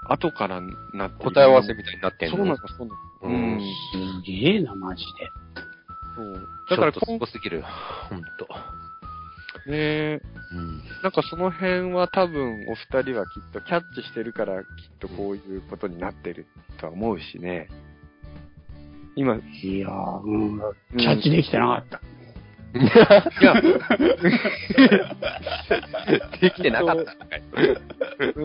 [0.08, 0.60] 後から
[0.94, 2.36] なって答え合わせみたいになってんの？
[2.38, 2.94] そうなんだ、そうなんだ。
[3.22, 3.60] ううんん。
[3.60, 5.10] すげえな、マジで。
[6.16, 6.48] そう。
[6.70, 7.62] だから、すごすぎる。
[8.08, 8.48] ほんと。
[9.66, 10.20] ね
[10.52, 10.82] うん。
[11.02, 14.68] なんかその辺は多分お二人はきっとキャッチしてるからきっ
[15.00, 16.46] とこういうことになってる
[16.80, 17.68] とは思うしね。
[19.14, 20.58] 今、いやー、うん。
[20.96, 22.00] キャッチできてなかった。
[22.74, 22.80] い
[23.44, 23.60] や、
[26.40, 27.16] できてなかった。
[28.34, 28.42] う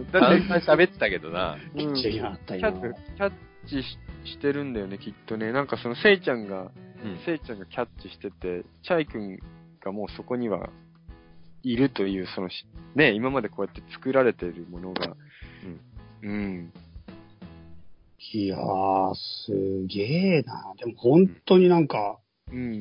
[0.00, 0.10] ん。
[0.10, 1.56] だって、喋ってたけどな。
[1.74, 2.94] うんキャッチできなかったキャよ。
[3.16, 3.32] キャッ
[3.68, 5.52] チししてるんだよね、きっとね。
[5.52, 6.70] なんかその、せいちゃんが、うん
[7.24, 9.38] せいちゃんがキャッチしてて、チャイ君
[9.88, 10.70] がもうそこには
[11.62, 15.16] いるという、そのし、ね、今までこうやって作られているものが、
[16.22, 16.72] うん。
[18.32, 20.74] いやー、すげえな。
[20.78, 22.18] でも本当になんか、
[22.52, 22.78] うん。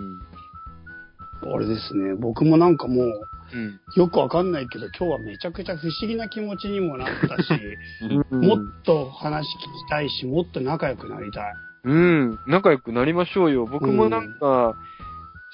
[1.44, 3.22] あれですね、僕もなんかもう、
[3.54, 3.80] うん。
[3.96, 7.54] よくわかんないけど、今日はめちゃくちゃ不思議な気持ちにもなったし、
[8.32, 11.54] うんもっと話聞きたいし、もっと仲良くなりたい。
[11.86, 13.66] うん、仲良くなりましょうよ。
[13.66, 14.76] 僕もなんか、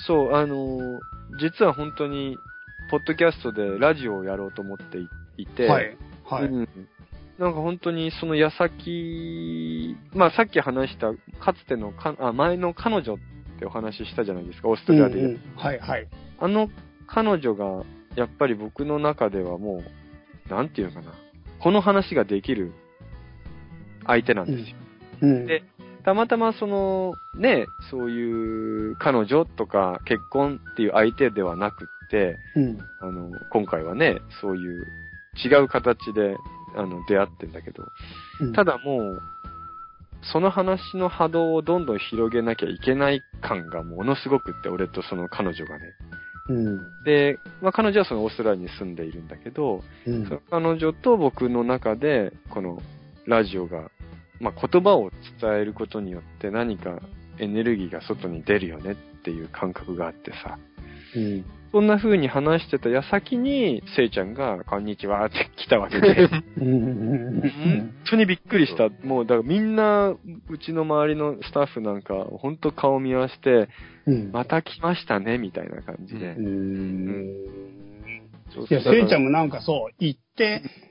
[0.07, 0.99] そう、あのー
[1.39, 2.37] 実は本当に、
[2.89, 5.97] ポッドキャストでラジオをやろうと思っていいて、はい。
[6.25, 6.45] はい。
[6.45, 6.69] うん。
[7.39, 13.17] なんか本当にその矢先、まあさっき話した、かつてのか、あ、前の彼女っ
[13.59, 15.23] てお話ししたじゃないですか、オーストうんラリアで。
[15.23, 16.07] うんはい、はい。
[16.39, 16.69] あの
[17.07, 17.83] 彼女が、
[18.15, 19.83] やっぱり僕の中ではも
[20.47, 21.13] う、なんていうのかな。
[21.59, 22.73] この話ができる
[24.05, 24.75] 相手なんですよ。
[25.21, 25.45] うん。
[25.45, 25.63] で
[26.03, 32.77] たまたまその、ね、そういう彼女とか結婚っていう相手ではなくって、うん。
[32.99, 34.85] あの、今回はね、そういう
[35.43, 36.35] 違う形で、
[36.75, 37.83] あの、出会ってんだけど、
[38.41, 39.21] うんただもう、
[40.31, 45.85] その話の波動をどんどん広げなきゃいけない感がものすごくって、俺とその彼女がね。
[46.49, 47.03] うん。
[47.03, 52.79] で、まあ彼女はそのオーストラリアに住んでいるんだけど、うんその彼女と僕の中で、この
[53.27, 53.89] ラジオが、
[54.43, 55.09] まあ、言葉を
[55.41, 56.99] 伝えることによって何か
[57.39, 60.59] エネルギーが外に出るよねっていう感覚があってさ、
[61.15, 61.45] うん。
[61.71, 67.41] そんな風に話してた矢先に、せいちゃんが、こんにちはって来たわけで、うん。
[67.41, 68.89] 本当にびっくりした。
[69.03, 70.17] もう、だからみんな、う
[70.63, 73.69] ちの周りのスタッフなんか、本当顔見合わせて、
[74.05, 74.31] うん。
[74.31, 76.41] また来ましたね、みたいな感じでう。
[76.41, 77.33] ん。
[78.67, 80.19] せいちゃんも、もなんかそう、行っ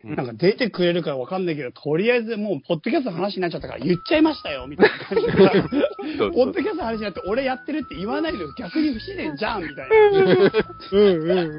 [0.04, 5.32] なんか出てくれるかわかんないけど、とりあえずもう、ポッドキャストの話になっちゃったから言っちゃいましたよ、みたいな感じで。
[6.30, 9.96] ポッドキャストの話になって、俺やってるって言わないで逆に不自然じゃん、みたいな。
[9.96, 11.58] うんうんう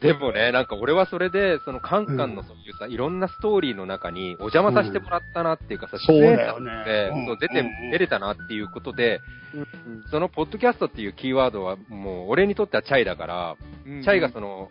[0.00, 7.10] でもね、なんか俺はそれで、そのカンカンのそういうさ、いろんなストーリーの中にお邪魔させてもらったなっていうかさ、そうだよね。
[7.26, 9.20] そう出て、うん出れたなっていうことで、
[9.54, 9.66] うん
[10.10, 14.02] そのポッドキャストっていうキーワードはもう俺にとってはチャイだから、うん。
[14.02, 14.70] チャイがその、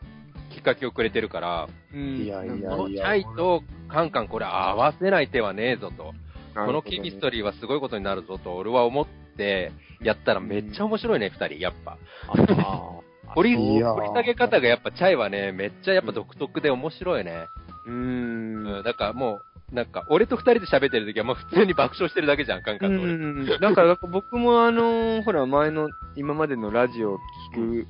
[0.58, 6.14] きっかけをくれてるから、うんいやいやこのチャイとカンカンこれ合わせない手はねえぞと。
[6.54, 11.98] このケミストリリーはすごいことになるぞと俺は思ってやったらめっちゃ面白いね、二人、やっぱ。
[12.34, 12.98] ー
[13.36, 17.48] 掘り、下げ方がやっぱチャイはね、めっちゃやっぱ独特で面白いね。
[17.86, 18.78] うーん。
[18.78, 19.42] うん、だからも
[19.72, 23.14] う、なんか、俺と二人で喋ってる時はもう普通に爆笑してるだけじゃん、カンカンと俺。
[23.14, 23.46] うん。
[23.46, 27.18] だから、僕もあの、ほら、前の、今までのラジオを
[27.54, 27.88] 聞く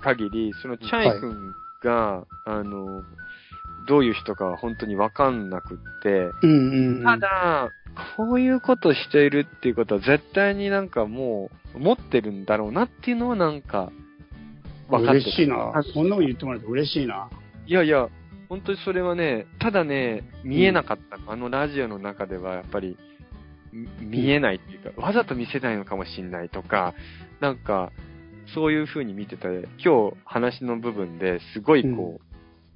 [0.00, 3.02] 限り、そのチャイ君が、あの、
[3.88, 7.04] どういう人かは本当にわかんなくって、うんうんうん。
[7.04, 7.70] ただ、
[8.16, 13.90] こういうことしているっていうことは絶対になんかもう、持ってるんだろうなっていうのはなんか、
[14.88, 15.72] 分かってる嬉しいな。
[15.94, 17.28] そんなこと言ってもらえて嬉しいな。
[17.66, 18.08] いやいや、
[18.48, 22.96] 本当にそれはね、ただね、見えなかったの、あのラジオの中ではやっぱり、
[23.72, 26.94] み見えないっていうか、わざと見せないのかもしれないとか、
[27.40, 27.92] なんか、
[28.54, 32.24] そういう風に見てて、今日話の部分ですごいこう、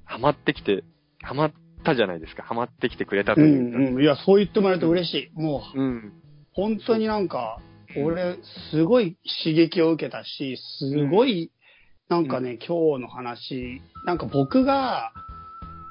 [0.05, 0.83] ハマってきて、
[1.21, 2.43] ハマったじゃないですか。
[2.43, 3.79] ハマってきてくれたとういうか。
[3.79, 4.01] んうん。
[4.01, 5.39] いや、そう言ってもらえて嬉しい。
[5.39, 6.13] もう、うん。
[6.53, 7.59] 本当になんか、
[7.97, 8.37] 俺、
[8.71, 11.51] すごい刺激を受けたし、すごい、
[12.09, 15.11] なんかね、今日の話、なんか僕が、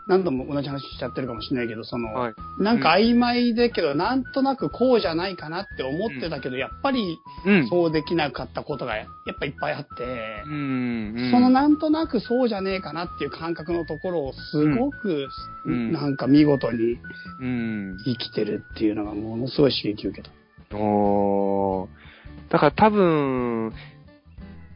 [0.07, 2.35] 何度も同じ話しちゃってるかもしれないけど、その、はい。
[2.59, 7.69] なんか曖昧だけど、なんとなくこうじゃないかなって思ってたけど、やっぱりうん。
[7.69, 9.07] そうできなかったことがやっ
[9.39, 11.15] ぱいっぱいあって、うん。
[11.17, 15.29] うんそのなんとなくそうじゃねえかなっていう感覚のところをすごく、
[15.65, 16.99] うんなんか見事に
[17.41, 17.97] うん。
[18.05, 20.77] 生きてるっていうのがものすごい刺激を受けた。
[20.77, 22.53] おー。
[22.53, 23.73] だから多分、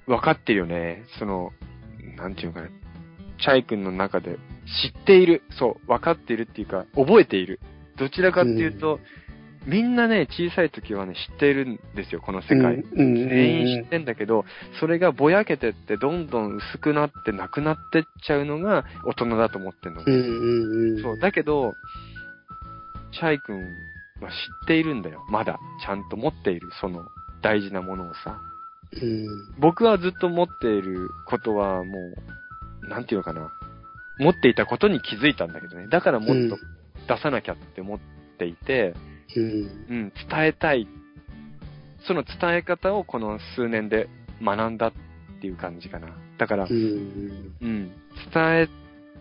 [0.06, 1.04] 分かってるよね。
[1.18, 1.50] その、
[2.16, 2.68] なんていうのかな。
[3.40, 4.36] チャイ君の中で
[4.82, 5.42] 知っている。
[5.58, 7.60] そう、分かっているっていうか、覚えている。
[7.96, 9.00] どちらかっていうと、
[9.66, 12.58] みんなね、小さい時はね、知っているんですよ、この世界。
[12.58, 14.44] うんうん全員知ってんだけど、
[14.80, 21.02] それがぼやけてって、どんどん薄くなってなくなってっちゃうのが大人だと思ってんのうん。
[21.02, 21.74] そう、だけど、
[23.12, 23.58] チャイ君
[24.20, 24.32] は知
[24.64, 25.24] っているんだよ。
[25.30, 25.58] まだ。
[25.84, 27.06] ちゃんと持っている、その
[27.42, 28.40] 大事なものをさ。
[29.02, 29.26] うん。
[29.60, 32.14] 僕はずっと持っていることはもう、
[32.88, 33.50] なんていうのかな。
[34.18, 35.86] 持っていたことに気づいたんだけどね。
[35.88, 36.58] だからもっと
[37.06, 37.98] 出さなきゃって思っ
[38.38, 38.94] ていて、
[39.36, 39.42] うん。
[39.42, 40.88] うん、伝えたい。
[42.06, 44.08] その伝え方をこの数年で
[44.42, 44.92] 学んだっ
[45.40, 46.08] ていう感じかな。
[46.38, 47.56] だから、うん。
[47.60, 47.92] うん。
[48.32, 48.68] 伝え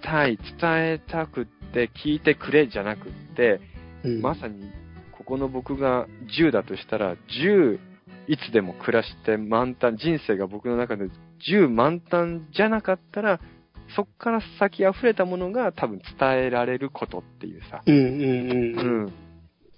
[0.02, 3.60] たい、伝えたくって、聞いてくれじゃなくって、
[4.04, 4.22] うん。
[4.22, 4.72] まさに、
[5.12, 6.08] ここの僕が
[6.40, 7.80] 10だとしたら、10、
[8.28, 11.06] いつでも暮らして満タン、人生が僕の中で
[11.50, 13.40] 10満タンじゃなかったら、
[13.96, 17.82] そっから先溢れたものが多分伝えられることっていうさ。
[17.86, 19.06] うんうんううん。
[19.06, 19.14] ん。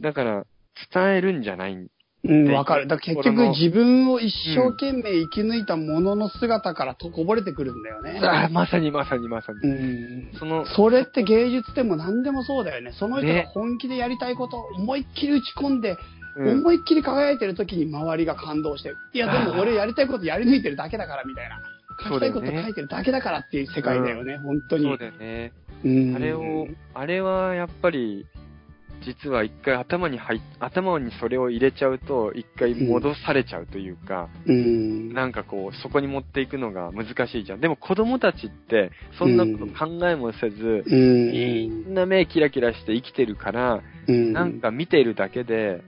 [0.01, 0.45] だから、
[0.93, 1.87] 伝えるんじゃないん
[2.23, 2.87] うん、わかる。
[2.87, 8.19] だから結局自分を一生懸命生き抜いたものの姿からとこぼれてくるんだよね。
[8.21, 9.59] ああ、まさにまさにまさに。
[9.69, 10.31] うん。
[10.37, 12.91] その、それって芸術でも何でもそうだよね。
[12.91, 15.95] その人がね本気でやりたいことを思いっきり打ち込んで、
[16.35, 21.61] うん、思いっきり輝いてる時に周りが感動して、いやでも俺やりたいことやり抜いてるだけだからみたいな。
[22.03, 24.83] 書きたいこと書いてるだけだからっていう世界だよね、本当に。
[24.83, 25.51] そうだよね。
[25.83, 28.25] うんあれを、あれはやっぱり、
[29.05, 35.13] 実は一回頭に入っ、頭にそれを入れちゃうと、一回戻されちゃうというか、うん。
[35.13, 37.61] なんかこう、そこに持っていくのが難しいじゃん。
[37.61, 41.31] でも子供たちって、そんなこと考えもせず、うん。
[41.31, 44.33] みんな目キラキラして生きてるから、うん。
[44.33, 45.81] なんか見ているだけで、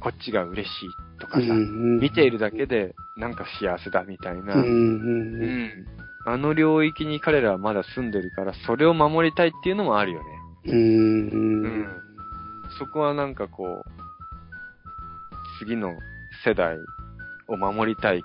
[0.00, 4.62] こっちが嬉しいとかさ、うん見ているだけで、なんか幸せだみたいな、うん。
[4.62, 5.62] ううん。
[5.64, 5.70] ん
[6.26, 10.26] あの領域に彼らはまだ住んでるから、それを守りたいっていうのもあるよね。
[10.66, 11.28] うん。
[11.28, 11.86] うん
[12.78, 13.90] そこはなんかこう、
[15.58, 15.94] 次の
[16.44, 16.76] 世代
[17.48, 18.22] を守りたい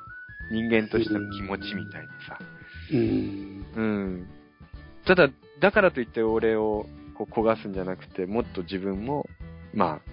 [0.51, 2.39] 人間としての気持ちみたいなさ。
[2.91, 3.65] うん。
[3.75, 4.27] うん。
[5.05, 5.29] ただ、
[5.59, 9.25] だからといって俺をこう焦がすんじゃなくて、もっと自分も、
[9.73, 10.11] まあ、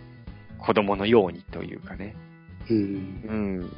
[0.59, 2.15] 子供のようにというかね。
[2.71, 2.77] うん。
[2.77, 3.73] うん。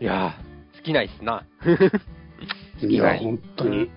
[0.00, 1.44] いやー、好きないっすな。
[2.86, 3.90] いや、本当に。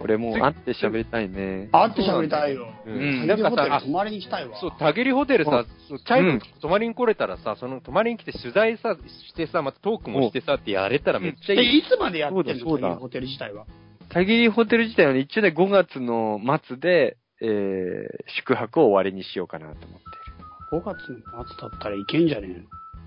[0.00, 1.68] 俺も会って喋りたいね。
[1.72, 2.68] 会って喋りたいよ。
[2.86, 3.26] ううんん。
[3.26, 4.56] なんかさ泊まりに来たいわ。
[4.58, 8.96] そう、たぎりホテルさチャイム泊まりに来れたらさ、その泊まりに来て取材さ、
[9.28, 11.78] してさ、またトークもしてさってやれたらめっちゃえ、いい。
[11.78, 13.66] いつまでやってるそうだそうだのホテル自体は？
[14.08, 20.06] たぎりホテル自体はね、一応ね、5月の末で、えー、宿泊を終わりにしようかなと思って
[20.70, 22.48] 5月の末だったらいけんじゃね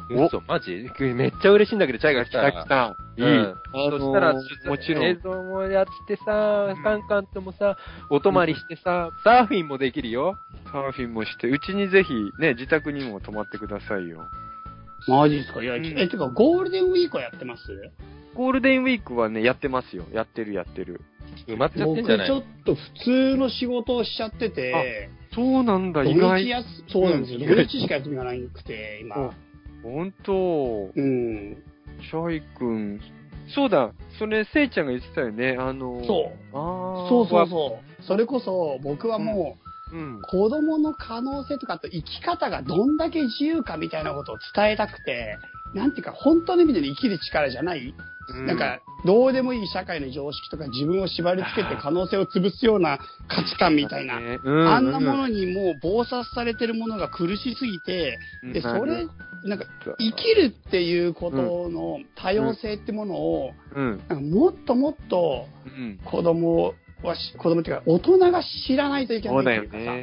[0.09, 0.23] えの？
[0.23, 0.25] お？
[0.27, 0.89] 嘘、マジ？
[1.13, 2.51] めっちゃ嬉しいんだけど、チャイが来たら。
[2.51, 2.97] 来た。
[3.17, 3.23] いい。
[3.23, 7.77] うんあのーそしたら、もちろん映像もやってさ、カンカンともさ、
[8.09, 10.37] お泊まりしてさ、サーフィンもできるよ。
[10.71, 14.25] サーフィンもして、うちにぜひ、ね、自宅にも泊まってくださいよ。
[15.07, 15.63] マジですか？
[15.63, 17.63] いや、うんえ、てか、ゴールデンウィークはやってます？
[18.35, 20.05] ゴールデンウィークはね、やってますよ。
[20.13, 21.01] やってるやってる。
[21.47, 27.39] 埋まっちゃって僕んじゃないちょっと普通の仕事をしちゃってて、そうなんだ、土意外そうなんですよ。
[27.39, 29.33] うん土日しか休みがなくて、今。
[29.83, 31.57] ほんと、うん。
[32.01, 32.99] シャイ君、
[33.53, 33.91] そうだ。
[34.17, 35.57] それ、せいちゃんが言ってたよね。
[35.59, 36.57] あの、そう。
[36.57, 37.09] ああ。
[37.09, 38.03] そうそうそう。
[38.03, 39.57] それこそ僕はも
[39.91, 39.95] う。
[39.95, 40.21] うんう。
[40.21, 45.37] 子供の可能性とかあと生き方がどんだけ自由かみたいなことを伝えたくて、
[45.73, 47.93] なんていうか本当の意味での生きる力じゃない、
[48.45, 58.19] なんか、どうでもいい社会の常識とか自分を縛り付けて可能性を潰すような価値観みたいな、あんなものにもう暴殺されてるものが苦しすぎて、
[58.53, 59.07] で、それ、
[59.43, 59.65] なんか、
[59.97, 63.97] 生きるっていうことの多様性ってものを、うん。
[63.97, 65.99] なんかもっともっとうん。
[66.05, 69.95] 子供はし、子供っていうか大人が知らないといけないっていうかさ。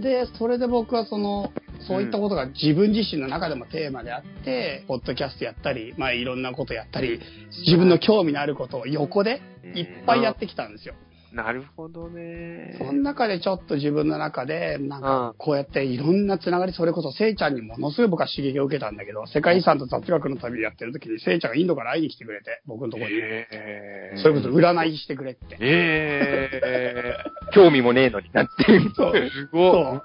[0.00, 1.52] で、それで僕はその、
[1.86, 7.20] そういったことが自分自身の中でもテーマであって、ポッドキャストやったり、まあいろんなことやったり、
[7.66, 9.40] 自分の興味のあることを横で
[9.74, 10.94] いっぱいやってきたんですよ。
[11.32, 12.74] なるほどね。
[12.78, 23.16] その中でちょっと自分の中で、なんうんかこうやっていろんなつながり、それこそせいちゃんにものすごい僕は刺激を受けたんだけど、世界遺産と雑学の旅やってる時にせいちゃんがインドから会いに来てくれて、 僕のところに。
[23.18, 25.56] えーそれこそ占いしてくれって。
[25.60, 27.16] え
[27.52, 28.64] 興味もねえのになって。
[28.96, 30.02] そうー、すご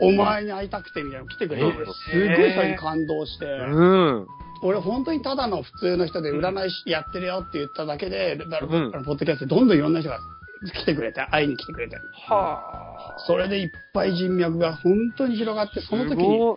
[0.00, 0.08] い。
[0.08, 4.18] お前に会いたくてみたいなの来てくれて、うんすごいそれに感動して、うん。
[4.18, 4.26] うん。
[4.62, 10.18] 俺本当にただの普通の人で占い師やってるよって言っただけで、だうんポッドキャストでどんどんいろんな人が
[10.66, 11.96] 来てくれて、会いに来てくれて。
[12.28, 16.56] はそれでいっぱい人脈が本当に広がって、その時に。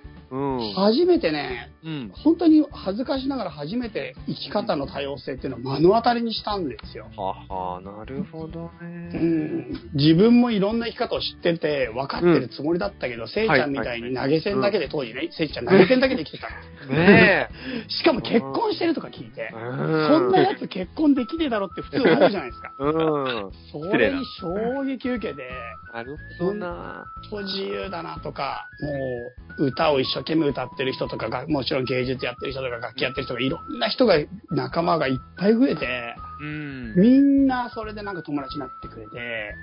[0.75, 2.11] 初めてね、うん。
[2.13, 7.07] 本当に恥ずかしながら初めて生き方の多様性っていうのを目の当たりにしたんですよ。
[7.17, 7.33] は
[7.75, 9.19] は、なるほどうね。
[9.19, 16.49] ん、自分もいろんな生き方を知ってて分かってるつもりだったけど、せいちゃんみたいに投げ銭だけで当時ね、せいちゃん投げ銭だけで生きてた
[16.87, 16.95] の。
[16.95, 17.49] ね
[17.87, 22.71] しかも結婚してるとか聞いてえ。、そんなやつ結婚できねえだろって普通思うじゃないですか。
[22.79, 23.51] うん。
[23.71, 25.49] それに衝撃受けて、
[25.93, 27.05] なるほどな。
[27.29, 34.15] そう自由だなとか、もう歌を一生懸命歌ってる人とかが、もちろん芸術やってる人とか楽器やってる人がいろんな人が、
[34.51, 36.93] 仲間がいっぱい増えて、うん。
[36.95, 39.55] みんなそれでなんか友達になってくれて、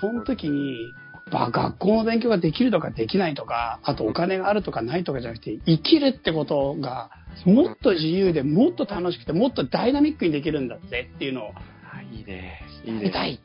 [0.00, 0.92] その時に、
[1.30, 7.10] ば学校の勉強ができるとかできないとか、あとお金があるとかないとかじゃなくて、生きるってことが、
[7.44, 11.52] もっと自由でもっと楽しくて、もっとダイナミックにできるんだぜっていうのを
[11.92, 12.62] あいいね。
[12.84, 13.10] いいね。
[13.10, 13.34] たい。
[13.34, 13.40] うん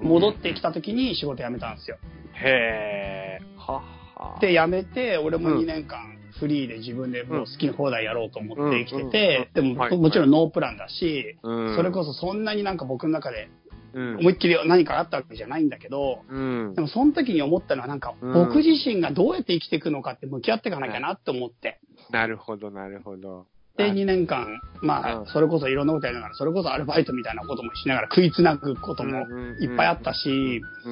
[0.00, 1.98] 戻ってきた時に仕事辞めたんですよ。
[2.32, 3.46] へえ。
[3.58, 4.38] はっは。
[4.40, 13.48] で、辞めて、俺もうん2年間フリーで自分でもう好きな放題やろうと思って生きてうんて、でも、もちろんノープランだし、うんそれこそそんなになんか僕の中で
[13.94, 14.18] うん。
[14.18, 16.82] 思いっきり何かあったわけじゃないんだけど、うんで。
[16.82, 21.80] もその時に思ったのはなんかうん僕自身がどうやって生きていくのかって向き合っていかなきゃなって思って。
[22.10, 23.46] なるほど、なるほど。
[23.76, 29.20] で、2年間、まうんあ、それこそいろんなことやりながら、それこそアルバイトみたいなこともしながら食いつなぐことも
[29.60, 30.90] いっぱいあったし、う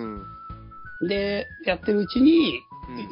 [1.05, 1.09] ん。
[1.09, 2.61] で、やってるうちに、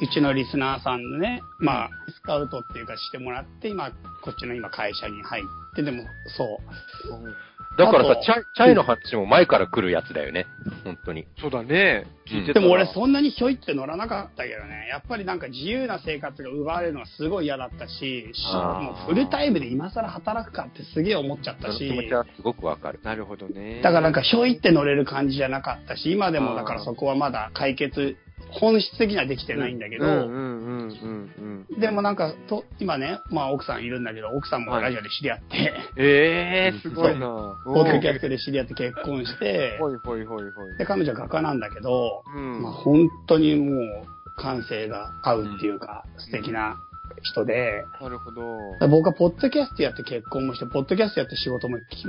[0.01, 3.91] うちのリスナーさんのね、まあ、スカウトっていうかしてもらって、今、
[4.23, 5.45] こっちの今会社に入っ
[5.77, 6.05] て、でも、
[6.37, 7.79] そう。
[7.79, 10.47] だからさチャイ、チャイの話も前から来るやつだよね。
[10.85, 11.27] 本当に。
[11.41, 12.07] そうだね。
[12.27, 23.01] 聞いてたらでも俺そんなにひょいって乗らなかったけどね、やっぱりなんか自由な生活が奪われるのはすごい嫌だったし、もうフルタイムで今更働くかってすげえ思っちゃったしその気、持ちはすごくわかる。
[23.03, 23.81] なるほどね。
[23.83, 28.17] だからなんかひょいって乗れる感じじゃなかったし、今でもだからそこはまだ解決、
[28.50, 31.07] 本質的にはできてないんだけど、うんうんうんう
[31.42, 31.81] んうん。
[31.81, 37.57] でもなんか、と、今ね、まあ奥さんいるんだけど、奥さんもラジオで知り合って、ええー、 すごいな。
[37.64, 40.78] ポッドキャストで知り合って結婚して、ほいほいほいほい。
[40.78, 42.62] で、彼女は画家なんだけど、うん。
[42.62, 46.76] まあ本当にもう感性が合うっていうか、素敵な
[47.22, 48.88] 人で、なるほど。
[48.88, 52.05] 僕はポッドキャストやって結婚もして、ポッドキャストやって仕事もき、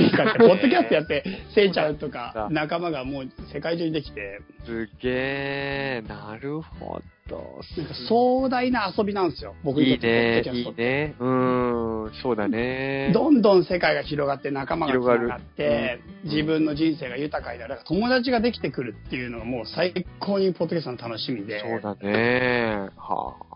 [0.00, 7.60] いいかって、 ポッドキャストやって、せいちゃんとか仲間がもう世界中にできて、すげえ、なるほど。
[7.76, 10.82] なんか壮大な遊びなんですよ、僕にいいとってね、ポッドキャストって。
[10.82, 11.14] いいね。
[11.18, 13.10] うーん、そうだね。
[13.12, 17.78] どんどん世界が広がって仲間がつながって、る自分の人生が豊かになる。
[17.84, 21.60] 友達ができてくるっていうのがもう最高にポッドキャストの楽しみで。
[21.60, 22.90] そうだね。
[22.96, 23.55] はあ。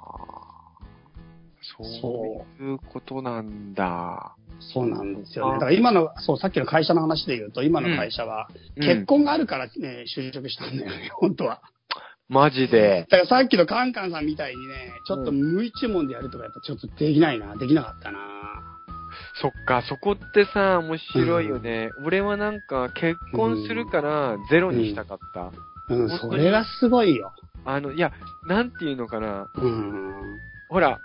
[1.63, 4.35] そそういうことなんだ。
[4.61, 5.53] そうなんですよね。
[5.55, 11.61] だから今の、そう、さっきの会社の話で言うと、今の会社は、うん結婚があるからね、就職したんだよね、本当は。
[12.29, 13.07] マジで。
[13.11, 18.19] だからさっきのカンカンさんみたいにね、ちょっと無一文でやるとかやっぱちょっとできないな、できなかったな。
[19.43, 21.91] そっか、そこってさ、面白いよね。
[22.05, 25.51] 俺はなんか、結婚するからゼロにしたかった。
[25.95, 27.33] うん、本当にそれがすごいよ。
[27.65, 28.13] あの、いや、
[28.47, 29.49] なんていうのかな。
[29.55, 30.39] うん。
[30.69, 31.01] ほら、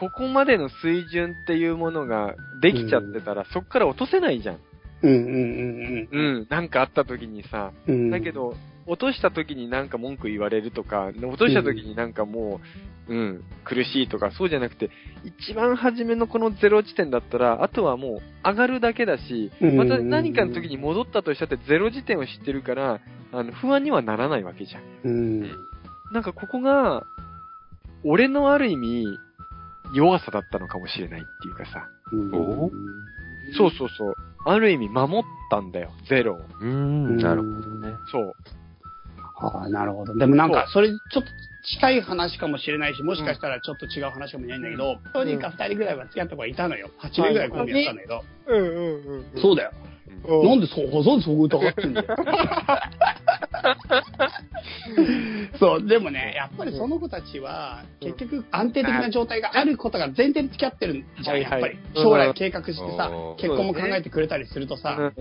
[0.00, 4.58] ここまでの水準っていうものができちゃってたら、そっから落とせないじゃん。
[5.02, 7.72] うんうんうんうん、なんかあった時にさ。
[7.86, 8.10] うん。
[8.10, 8.54] だけど、
[8.86, 12.60] 落とした時になんか文句言われるとか、落とした時になんかも
[13.08, 14.88] う、うん、苦しいとか、そうじゃなくて、
[15.22, 23.00] 一番初めのこのゼロ地点だったら、あとはもう上がるだけだし、うんまた何かの時に戻ったとしたってゼロ時点を知ってるから、
[23.32, 24.82] あの、不安にはならないわけじゃん。
[25.04, 25.40] うん。
[26.12, 27.04] なんかここが、
[28.02, 29.18] 俺のある意味、
[29.94, 31.88] 弱さだったのかもしれないっていうかさ。
[32.12, 32.70] うんお
[33.56, 34.14] そうそうそう。
[34.44, 36.36] ある意味守ったんだよ、ゼロを。
[36.38, 37.94] うーん、なるほどね。
[38.10, 38.32] そう。
[39.40, 40.14] ああ、なるほど。
[40.14, 41.22] でもなんか、それちょっと
[41.76, 46.90] 近い話かもしれないし、もしかしたらちょっと違う話かもしれないんだけど、一、人か二人ぐらいは付き合った子がいたのよ。
[47.00, 48.24] 8年ぐらいコンビやったんだけど。
[48.46, 49.40] うんうんうん。
[49.40, 49.72] そうだよ。
[50.24, 52.06] うんなんでそう、なんでそう疑ってんだよ。
[55.58, 61.78] そう、でもね、やっぱりその子たちは、結局安定的な状態があることが前提に付き合ってるんじゃん、やっぱり。
[61.94, 65.12] 将来計画してさ、結婚も考えてくれたりするとさ、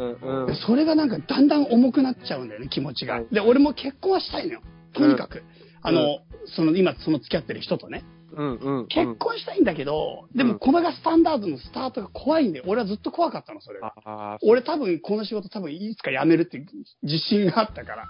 [0.65, 3.21] それがなんかだんだん重くなっちゃうんだよね、気持ちが。
[3.31, 4.61] で、俺も結婚はしたいのよ。
[4.93, 5.43] とにかく。
[5.81, 6.19] あの、
[6.55, 8.03] その今その付き合ってる人とね。
[8.39, 8.87] うんうんうん。
[8.87, 14.39] 結婚したいんだけど、でもこれがスタンダードのスタートが怖いんで、俺はずっと怖かったの、それが。
[14.41, 16.67] 俺多分この仕事多分いつか辞めるっていう
[17.03, 18.05] 自信があったから。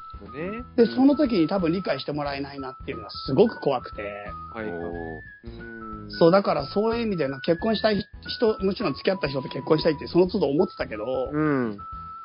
[0.77, 4.03] で、その時に多分理解してもらえないなっていうのはすごく怖くて。
[4.53, 4.69] はい
[6.11, 11.77] そう、だからそういう意味でな結婚したい人、もちろん付き合った人と結婚したいってその都度思ってたけど、うん。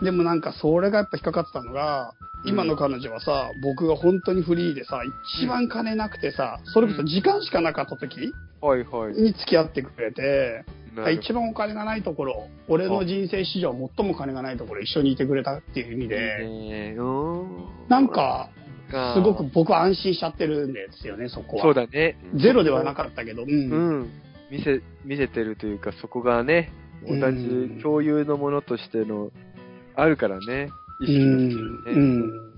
[0.03, 2.14] でもなんかそれがやっぱ引っかかってたのが、
[2.47, 5.01] 今の彼女はさ、僕が本当にフリーでさ、
[5.38, 9.14] 一番金なくてさ、それこそ時間しかなかった時はいはい。
[9.14, 10.64] に付き合ってくれて、
[11.12, 16.97] 一番お金がないところ、俺の人生史上最も金がないところ一緒にいてくれたっていう意味で。
[17.88, 18.51] なんか、
[18.90, 21.62] かすごく僕は安心しちゃってるんですよね、そこは。
[21.62, 22.16] そうだね。
[22.34, 23.51] ゼロではなかったけど、うん。
[23.51, 23.55] う
[24.05, 24.11] ん。
[24.51, 26.70] 見せ、見せてるというか、そこがね、
[27.07, 29.30] 同じ共有のものとしての、
[29.97, 30.70] あるからね。
[31.01, 31.84] 意識うん。
[31.84, 31.92] がね。
[31.92, 32.55] うん。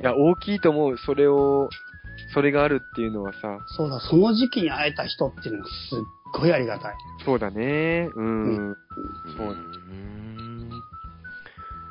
[0.00, 0.98] いや、大きいと思う。
[0.98, 1.68] それを、
[2.32, 6.94] それがあるっていうのはさ、そうだ、その時期に会えた人っていうのがすっごいありがたい。
[7.24, 8.10] そうだね。
[8.14, 8.72] うん。
[8.72, 8.74] ー
[9.36, 10.70] そううん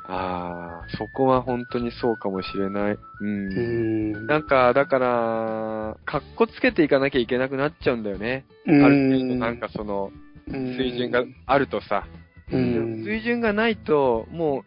[0.06, 2.92] ああ、そこは本当にそうかもしれない。
[2.92, 2.98] う。
[3.20, 4.26] うんん。
[4.26, 8.44] なんか、だから、かっこつけていかなきゃいけなくなっちゃうんだよね。
[8.66, 10.10] うんある程度なんかその、
[10.46, 12.06] 水準があるとさ。
[12.06, 12.23] うん。
[12.50, 14.64] 水準がないと、もう、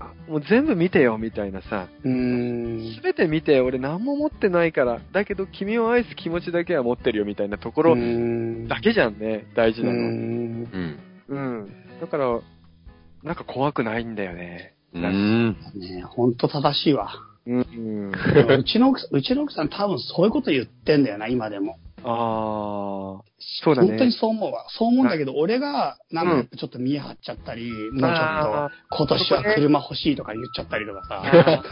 [0.00, 1.88] あもう全部見てよ、みたいなさ。
[2.04, 2.94] うん。
[2.96, 5.00] すべて見て、俺何も持ってないから。
[5.12, 9.94] だけど君を愛す気持ちだけは持ってるよ、みたいなところうんだけじゃんね、大事なの。
[9.94, 10.98] うん。
[11.28, 11.36] うん。
[11.36, 11.70] うん。
[12.00, 12.40] だから、
[13.22, 14.74] なんか怖くないんだよね。
[14.94, 15.56] うん。
[15.74, 17.10] ね本当正しいわ。
[17.46, 18.10] うん。
[18.10, 21.78] うちの奥さん、うちの奥さん多分そういうこと言ってんだよな、今でも。
[22.04, 23.22] ああ、
[23.62, 23.88] そうだね。
[23.88, 24.66] 本当にそう思うわ。
[24.70, 31.62] そう思うんだけど、俺が、なんかやっぱちょっと見え張っちゃったり、もうちょっとあ、今年は車欲しいとか言っちゃったりとかさ、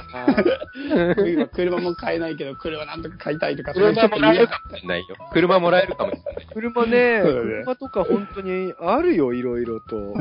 [1.55, 5.17] 車も買えないけど、車なんとか買いたいとか、車もらえるかもしれないよ。
[5.33, 6.47] 車もらえるかもしれない。
[6.53, 10.15] 車ね、車とか本当にあるよ、いろいろと。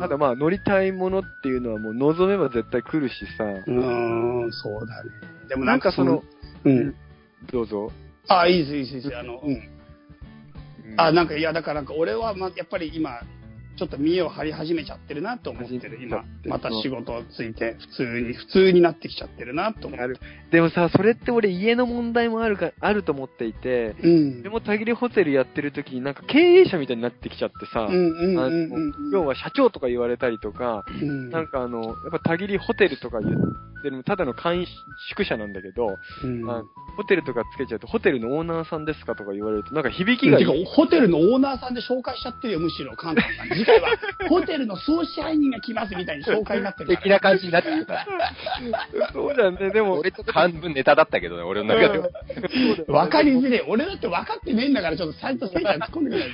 [0.00, 3.44] ただまあ乗りたいものっていうのはもう望めば絶対来るしさ。
[3.44, 5.10] いうーん、そうだね。
[5.48, 6.24] でもななんんかそのか
[6.64, 6.94] その、、うん。
[7.52, 7.92] どうぞ。
[8.28, 9.16] あ、いいです、いいです、いいです。
[9.16, 9.62] あの、うん。
[10.96, 13.20] あ、なんか、いや、だからなんか俺は、ま、やっぱり今、
[13.76, 16.24] ちょっと見栄を張り始めちゃってるなと思ってる、今。
[16.46, 20.18] また仕事をついて、普通に、普通になってきちゃってるなと思って。
[20.50, 24.42] でもさ、それって俺家の問題もあるか、あると思っていて、うん。
[24.42, 31.30] でもたぎりホテルやってる時になんか経営者みたいになってきちゃってさ、うんうんうんあうんの要は社長とか言われたりとか、うん。
[31.30, 34.66] なんかあの、やっぱたぎりホテルとか言ってる、ただの会員
[35.10, 36.64] 宿舎なんだけど、うんあ
[36.96, 40.64] ホテルとかつけちゃうと、ホテルのオーナーさんですかとか言われると、なんか響きがいい。
[40.64, 43.48] ホテルのオーナーさんで紹介しちゃってるよ、むしろ、関東さん。
[43.48, 43.90] 次回は、
[44.28, 47.00] ホテルの総支配人が来ますみたいに紹介になってるから。
[47.02, 48.06] 的な感じになってるから。
[49.12, 52.08] そうだね、でも、俺ちょっと半分ネタだったけどね、俺の中では。
[52.88, 53.64] わかりづれえ。
[53.68, 56.28] 俺だって分かってねえんだから、ちょっとサイトせいちゃん突っ込んでくれない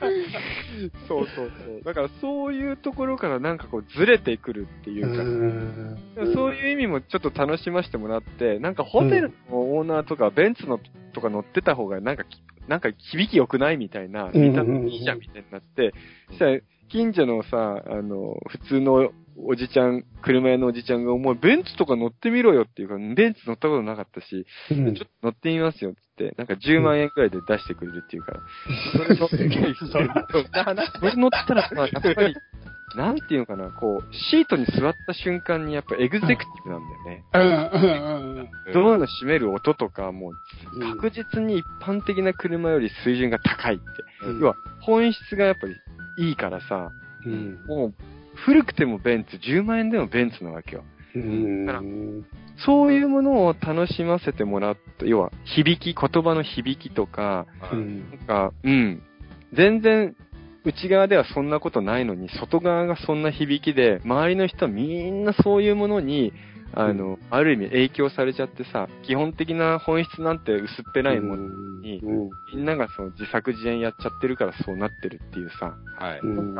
[1.08, 1.82] そうそうそう。
[1.84, 5.08] だからそういうところからなんかこうずれてくるっていと。
[5.08, 6.14] うか、ん。
[6.14, 10.80] でもそういう意味もちょっと楽しませてもらって、なんかホテルのオーナーとかベンツの
[11.12, 15.94] とか乗ってた方がなんかき、なんか響き良くないみたいな、うん見た目いいじゃんみたいになって、
[16.28, 26.00] そしたら近所のさ、あの、普通のおじちゃん、車屋のおじちゃんが、お前ベンツとか乗ってみろよっていうから、ベンツ乗ったことなかったし、うんちょっと乗ってみますよって、
[26.36, 28.40] なんか10万円くらいで出してくれるっていうから、
[28.92, 29.36] それ乗って、
[29.90, 32.34] それ乗ったら、まあ、やっぱり、
[32.96, 37.24] なんていうのかな、こう、シートに座った瞬間にやっぱエグゼクティブなんだよね。
[38.66, 38.72] うん。
[38.72, 40.32] ドアの閉める音とかも
[40.74, 40.96] うん。
[40.96, 43.84] 確実に一般的な車より水準が高いって。
[44.26, 44.40] うん。
[44.40, 45.74] 要は本質がやっぱり
[46.28, 46.90] いいからさ、
[47.26, 47.58] うん。
[47.66, 47.94] もう
[48.46, 50.84] 古くてもベンツ、10万円でもベンツなわけよ。
[51.14, 51.66] うん。
[51.66, 51.84] だから
[52.64, 58.10] そういうものを楽しませてもらって、要は響き、言葉の響きとか、うん。
[58.10, 59.02] なんか、うん。
[59.52, 60.16] 全然、
[60.64, 66.32] 内側ではそんなことないのに、外側がそんな響きで、周りの人はみんなそういうものに、
[66.74, 71.48] あの、ある意味影響されちゃってさ、基本的な本質なんて薄っぺらいもの
[71.80, 72.30] に、うん。
[72.54, 76.20] みんながその自作自演やっちゃってるからそうなってるっていうさ、はい。
[76.20, 76.54] うん。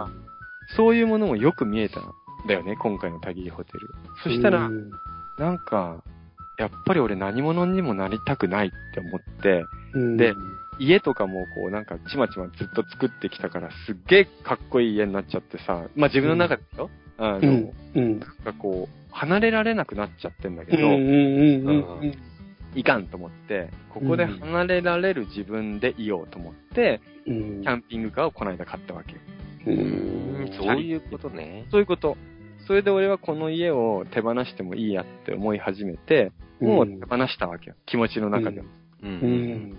[0.77, 2.15] そういうものもよく見えたん
[2.47, 3.91] だよね、今回のたぎりホテル。
[4.23, 4.93] そしたら、うん
[5.39, 6.03] なんか、
[6.59, 9.65] やっぱり俺何者にもなりたくないって思って、
[9.95, 10.35] うんで、
[10.79, 17.73] 家とかもこうなんかちまちまずっと作ってきたからすっげえかっこいい家になっちゃってさ、まあ自分の中でよ、あの、うん。
[17.95, 18.21] うん。
[18.21, 20.95] なんかこう、離れられなくなっちゃってんだけど、うん。
[20.95, 21.99] うん。
[22.01, 22.19] うん。
[22.75, 27.63] いかんと思って、ここで離れられる自分でいようと思って、うん。
[27.63, 29.15] キャンピングカーをこの間買ったわけ。
[29.71, 30.51] うん。
[30.57, 31.67] そういうことね。
[31.71, 32.17] そういうこと。
[32.69, 37.77] それで俺はこの家を手放してもいいやって思い始めて、もう手放したわけよ。
[37.87, 38.67] 気持ちの中では。
[39.03, 39.07] う。
[39.07, 39.13] うん
[39.73, 39.77] ん。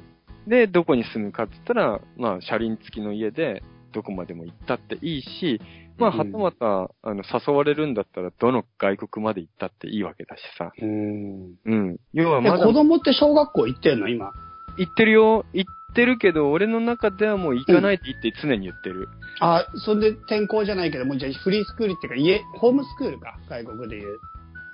[0.47, 3.61] で、どこに住むかって言ったら、まあ、車輪付きの家で、
[3.93, 5.61] どこまでも行ったっていいし、
[5.99, 10.71] まあ、うんはたまた、あの、誘われるんだったら、どの外国まで行ったっていいわけだしさ。
[10.81, 11.55] うん。
[11.65, 11.97] うん。
[12.13, 14.31] 要はえ、まだ、子供って小学校行ってんの今？
[14.79, 15.45] 行ってるよ。
[15.53, 19.09] 行ってるけど、俺の中ではもう行かないって言って常に言ってる。
[19.39, 24.19] あ、それで転校じゃないけど、もうじゃあフリースクールっていうか、家、ホームスクールか、外国で言う。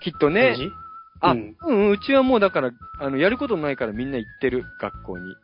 [0.01, 0.55] きっとね
[1.21, 1.37] あ、う
[1.67, 5.35] うんん、うちはもうだから、あの、やることないからみんな行ってる、学校に。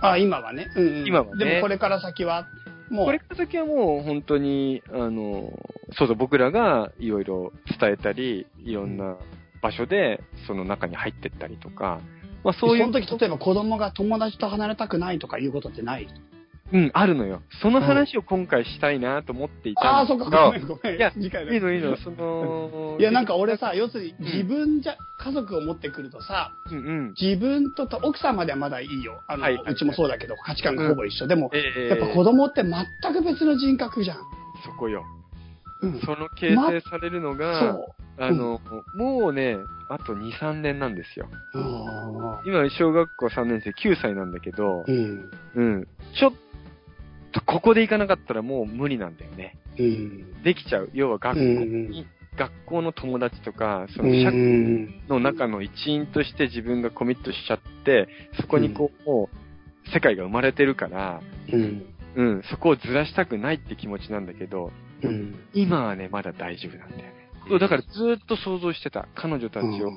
[0.00, 0.72] あ、今はね。
[0.76, 1.06] うんうん。
[1.06, 2.46] 今はねでもこれから先は、
[2.90, 3.06] もう。
[3.06, 5.52] これから先はもう本当に、あの、
[5.92, 9.16] そうそう、僕らがいろいろ伝えたり、いろんな
[9.62, 12.00] 場所でその中に入ってったりとか、
[12.44, 12.84] まあそういう。
[12.84, 16.08] その時、例えば子供が友達と離れたくないとかいうことってない？
[16.72, 17.42] うん、あるのよ。
[17.62, 20.96] その話を今回したいなと思っていたああ、んだそっか、ごめん、ごめん。
[20.96, 27.14] いや次回だいいのいいの、 その、いや、なんか俺さ、要するにうん自分じゃ、家族を持ってくるとさ、うんうん。
[27.20, 29.20] 自分とと奥さんまではまだいいよ。
[29.26, 31.26] あの、はいうちもそうだけど、価値観がほぼ一緒。
[31.26, 32.72] でも、ええやっぱ子供って全
[33.14, 34.18] く別の人格じゃん。
[34.64, 35.04] そこよ。
[35.82, 36.00] うん。
[36.02, 38.60] その形成されるのが、そあの、
[38.94, 39.56] もうね、
[39.88, 41.26] あと2、3年なんですよ。
[42.44, 45.30] 今、小学校3年生9歳なんだけどー、うん。
[45.54, 45.88] うん。
[46.18, 46.32] ちょっ
[47.32, 49.56] と、ここで行かなかったらもう無理なんだよね。
[49.78, 50.42] うん。
[50.42, 50.90] できちゃう。
[50.92, 52.06] 要は学校うんに、
[52.36, 54.12] 学校の友達とか、そうん。
[54.12, 58.08] の社会の中の一員として自分がコミットしちゃって、
[58.38, 61.86] そこにこう、もう、世界が生まれてるから、うん。
[62.16, 65.34] うん、そこをずらしたくないって気持ちなんだけど、うん。
[65.54, 67.19] 今はね、まだ大丈夫なんだよね。
[67.48, 69.08] そうだからずーっと想像してた。
[69.14, 69.90] 彼女たちを、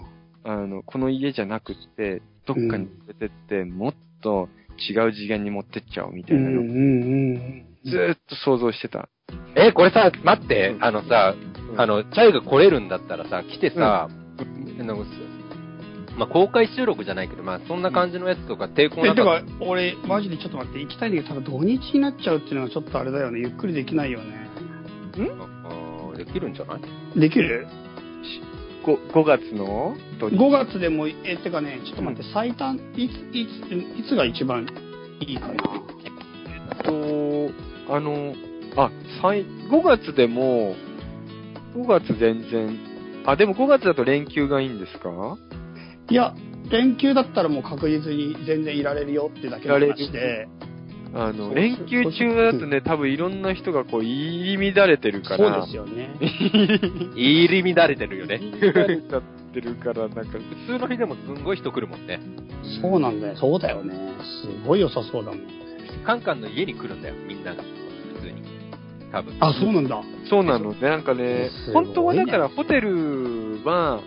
[0.44, 4.50] あの、この家じゃなくって、どっかに連れてって、もっと
[4.90, 6.42] 違う次元に持ってっちゃおうみたうん。
[6.42, 6.68] いなの、うん。
[6.68, 7.66] うん。
[7.86, 9.10] ずーっと想像してた。
[9.56, 15.06] え、これさ、待って、あのさ、うんあの、チャイが来れるんだったらさ、来てさ、あの
[16.18, 23.40] まあ、公開収録じゃないけど、まあ、そんな感じのやつとか抵抗なかっか、俺、マジでちょっと待って、行きたいんだけど、ただ土日になっちゃうっていうのはちょっとあれだよね。
[23.40, 24.50] ゆっくりできないよね。
[25.14, 25.20] た
[26.14, 26.78] できるんじゃな
[27.16, 27.20] い？
[27.20, 27.68] できる。
[28.86, 29.96] 5, 5月の？
[30.20, 34.68] 土日 ?5 月でも、え、てかね、ちょっと待って、最短、いつ、いつ、いつが一番
[35.22, 35.54] いいかな？
[36.84, 37.50] と、
[37.90, 38.34] あの、
[38.76, 38.92] あ、
[39.22, 40.76] 最、5月でも、
[41.76, 42.78] 5月全然、
[43.26, 45.38] あ、でも5月だと連休がいいんですか？
[46.10, 46.34] いや、
[46.70, 50.48] 連休だったらもう確実に全然いられるよってだけの話で、
[51.16, 55.64] あの、連休中だとね、多分いろんな人がこう、入り乱れてるかそうら。
[55.66, 56.16] ですよね。
[57.16, 58.40] 入り乱れてるよね。
[58.40, 59.22] 入り乱れちゃっ
[59.54, 62.20] てるから、なんか、普通の日でもすんごい人来るもんね。
[62.82, 63.36] そうなんだよ。
[63.38, 63.94] そうだよね。
[64.42, 65.42] すごい良さそうだもん。
[66.04, 67.62] カンカンの家に来るんだよ、みんなが。
[67.62, 68.42] 普通に。
[69.12, 69.38] 多分。
[69.40, 70.02] あ、そうなんだ。
[70.28, 70.82] そうなのね。
[70.82, 74.02] なんかねね本当はだからホテルは、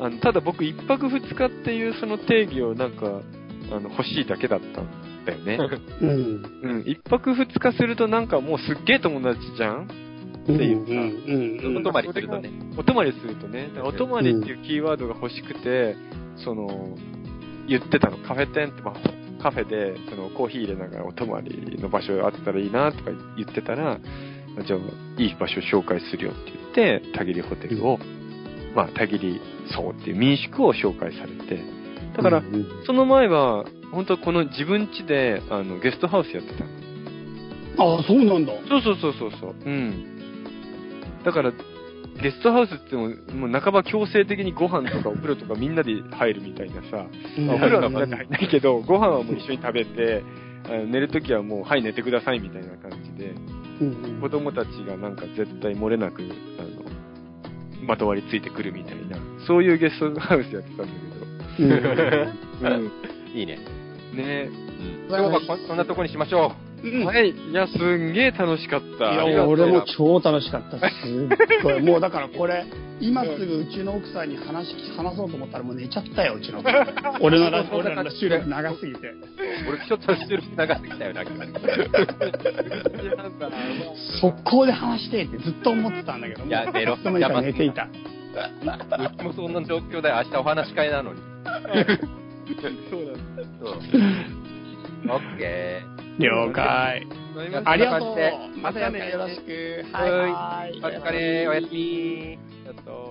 [0.00, 3.20] あの、ただ僕一泊二日っていうその定義をなんか、
[3.70, 5.58] あの、欲しいだけだったんだよね。
[6.00, 6.10] うん。
[6.62, 6.84] うん。
[6.86, 9.88] 一泊二日するとなんかもうすっげえ友達じゃん？
[10.48, 10.54] うん。
[10.54, 11.74] っていうかうん。
[11.74, 11.76] うん。
[11.78, 12.50] お泊まりするとね。
[12.76, 13.70] お泊まりするとね。
[13.82, 15.96] お泊まりっていうキーワードが欲しくて、
[16.36, 16.96] その、
[17.68, 18.16] 言ってたの。
[18.18, 23.98] カフェ店って、まあ、カフェで、その、コーヒー入れながらお泊まりの場所あったらいいなとか言ってたら、
[24.66, 27.98] じゃあ、いい場所紹介するよって言って、たぎりホテルを、
[28.74, 29.40] まあ、たぎり
[29.72, 31.62] そうっていう民宿を紹介されて、
[32.16, 38.52] だからう、んその前は、本当この自分家で、あの、ゲストハウスやってたのあ、そうなんだ。
[38.68, 39.54] そうそうそうそうそう。
[39.64, 40.16] うん。
[41.24, 41.52] だから、
[42.22, 47.06] ゲストハウスってもう、もう半ば強制的にご飯とかお風呂とかみんなで入るみたいなさ、
[47.38, 50.22] まあお風呂はみんなで入んないけど、ご飯はもう一緒に食べて、
[50.66, 53.30] あの寝るときはもう、はい、寝てくださいみたいな感じで、
[53.80, 59.16] うん子供たちがなんか絶対漏れなく、あの、まとわりついてくるみたいな、
[59.46, 60.92] そういうゲストハウスやってたんだ
[61.58, 61.70] うん
[62.60, 62.74] けど。
[62.74, 62.90] うん。
[63.34, 63.79] いいね。
[64.14, 64.48] ね
[65.08, 66.52] 今日はこそんなとこにしましょ
[66.82, 67.30] うんはい。
[67.30, 69.12] いや、すんげえ楽しかった。
[69.12, 70.78] いや、俺も超楽しかった。
[70.78, 70.88] すっ
[71.62, 71.82] ごい。
[71.84, 72.64] もうだからこれ、
[73.00, 76.86] 今すぐうちの奥さんに話き話そうと思ったらもう寝ちゃったよ、うちの奥さん。
[77.20, 79.08] 俺のラ俺らの収録長すぎて。
[79.08, 79.16] う。
[79.68, 81.44] 俺ちょっと収録長すぎたよな、今
[84.20, 87.88] 速攻で話してってずっと思ってたんだけど、いや寝ろ寝ていた。
[88.32, 90.16] うちもそんな状況だよ。
[90.24, 91.20] 明日お話し会なのに。
[92.90, 93.44] そうだ。
[93.60, 93.78] そう。
[95.08, 95.82] オッケ
[96.18, 97.06] 了解。
[97.64, 98.16] ありがとう。
[98.60, 99.84] またやってよろしく。
[99.92, 100.78] はい。
[100.78, 102.38] お疲れ、おやすみ。
[102.66, 103.09] ありがと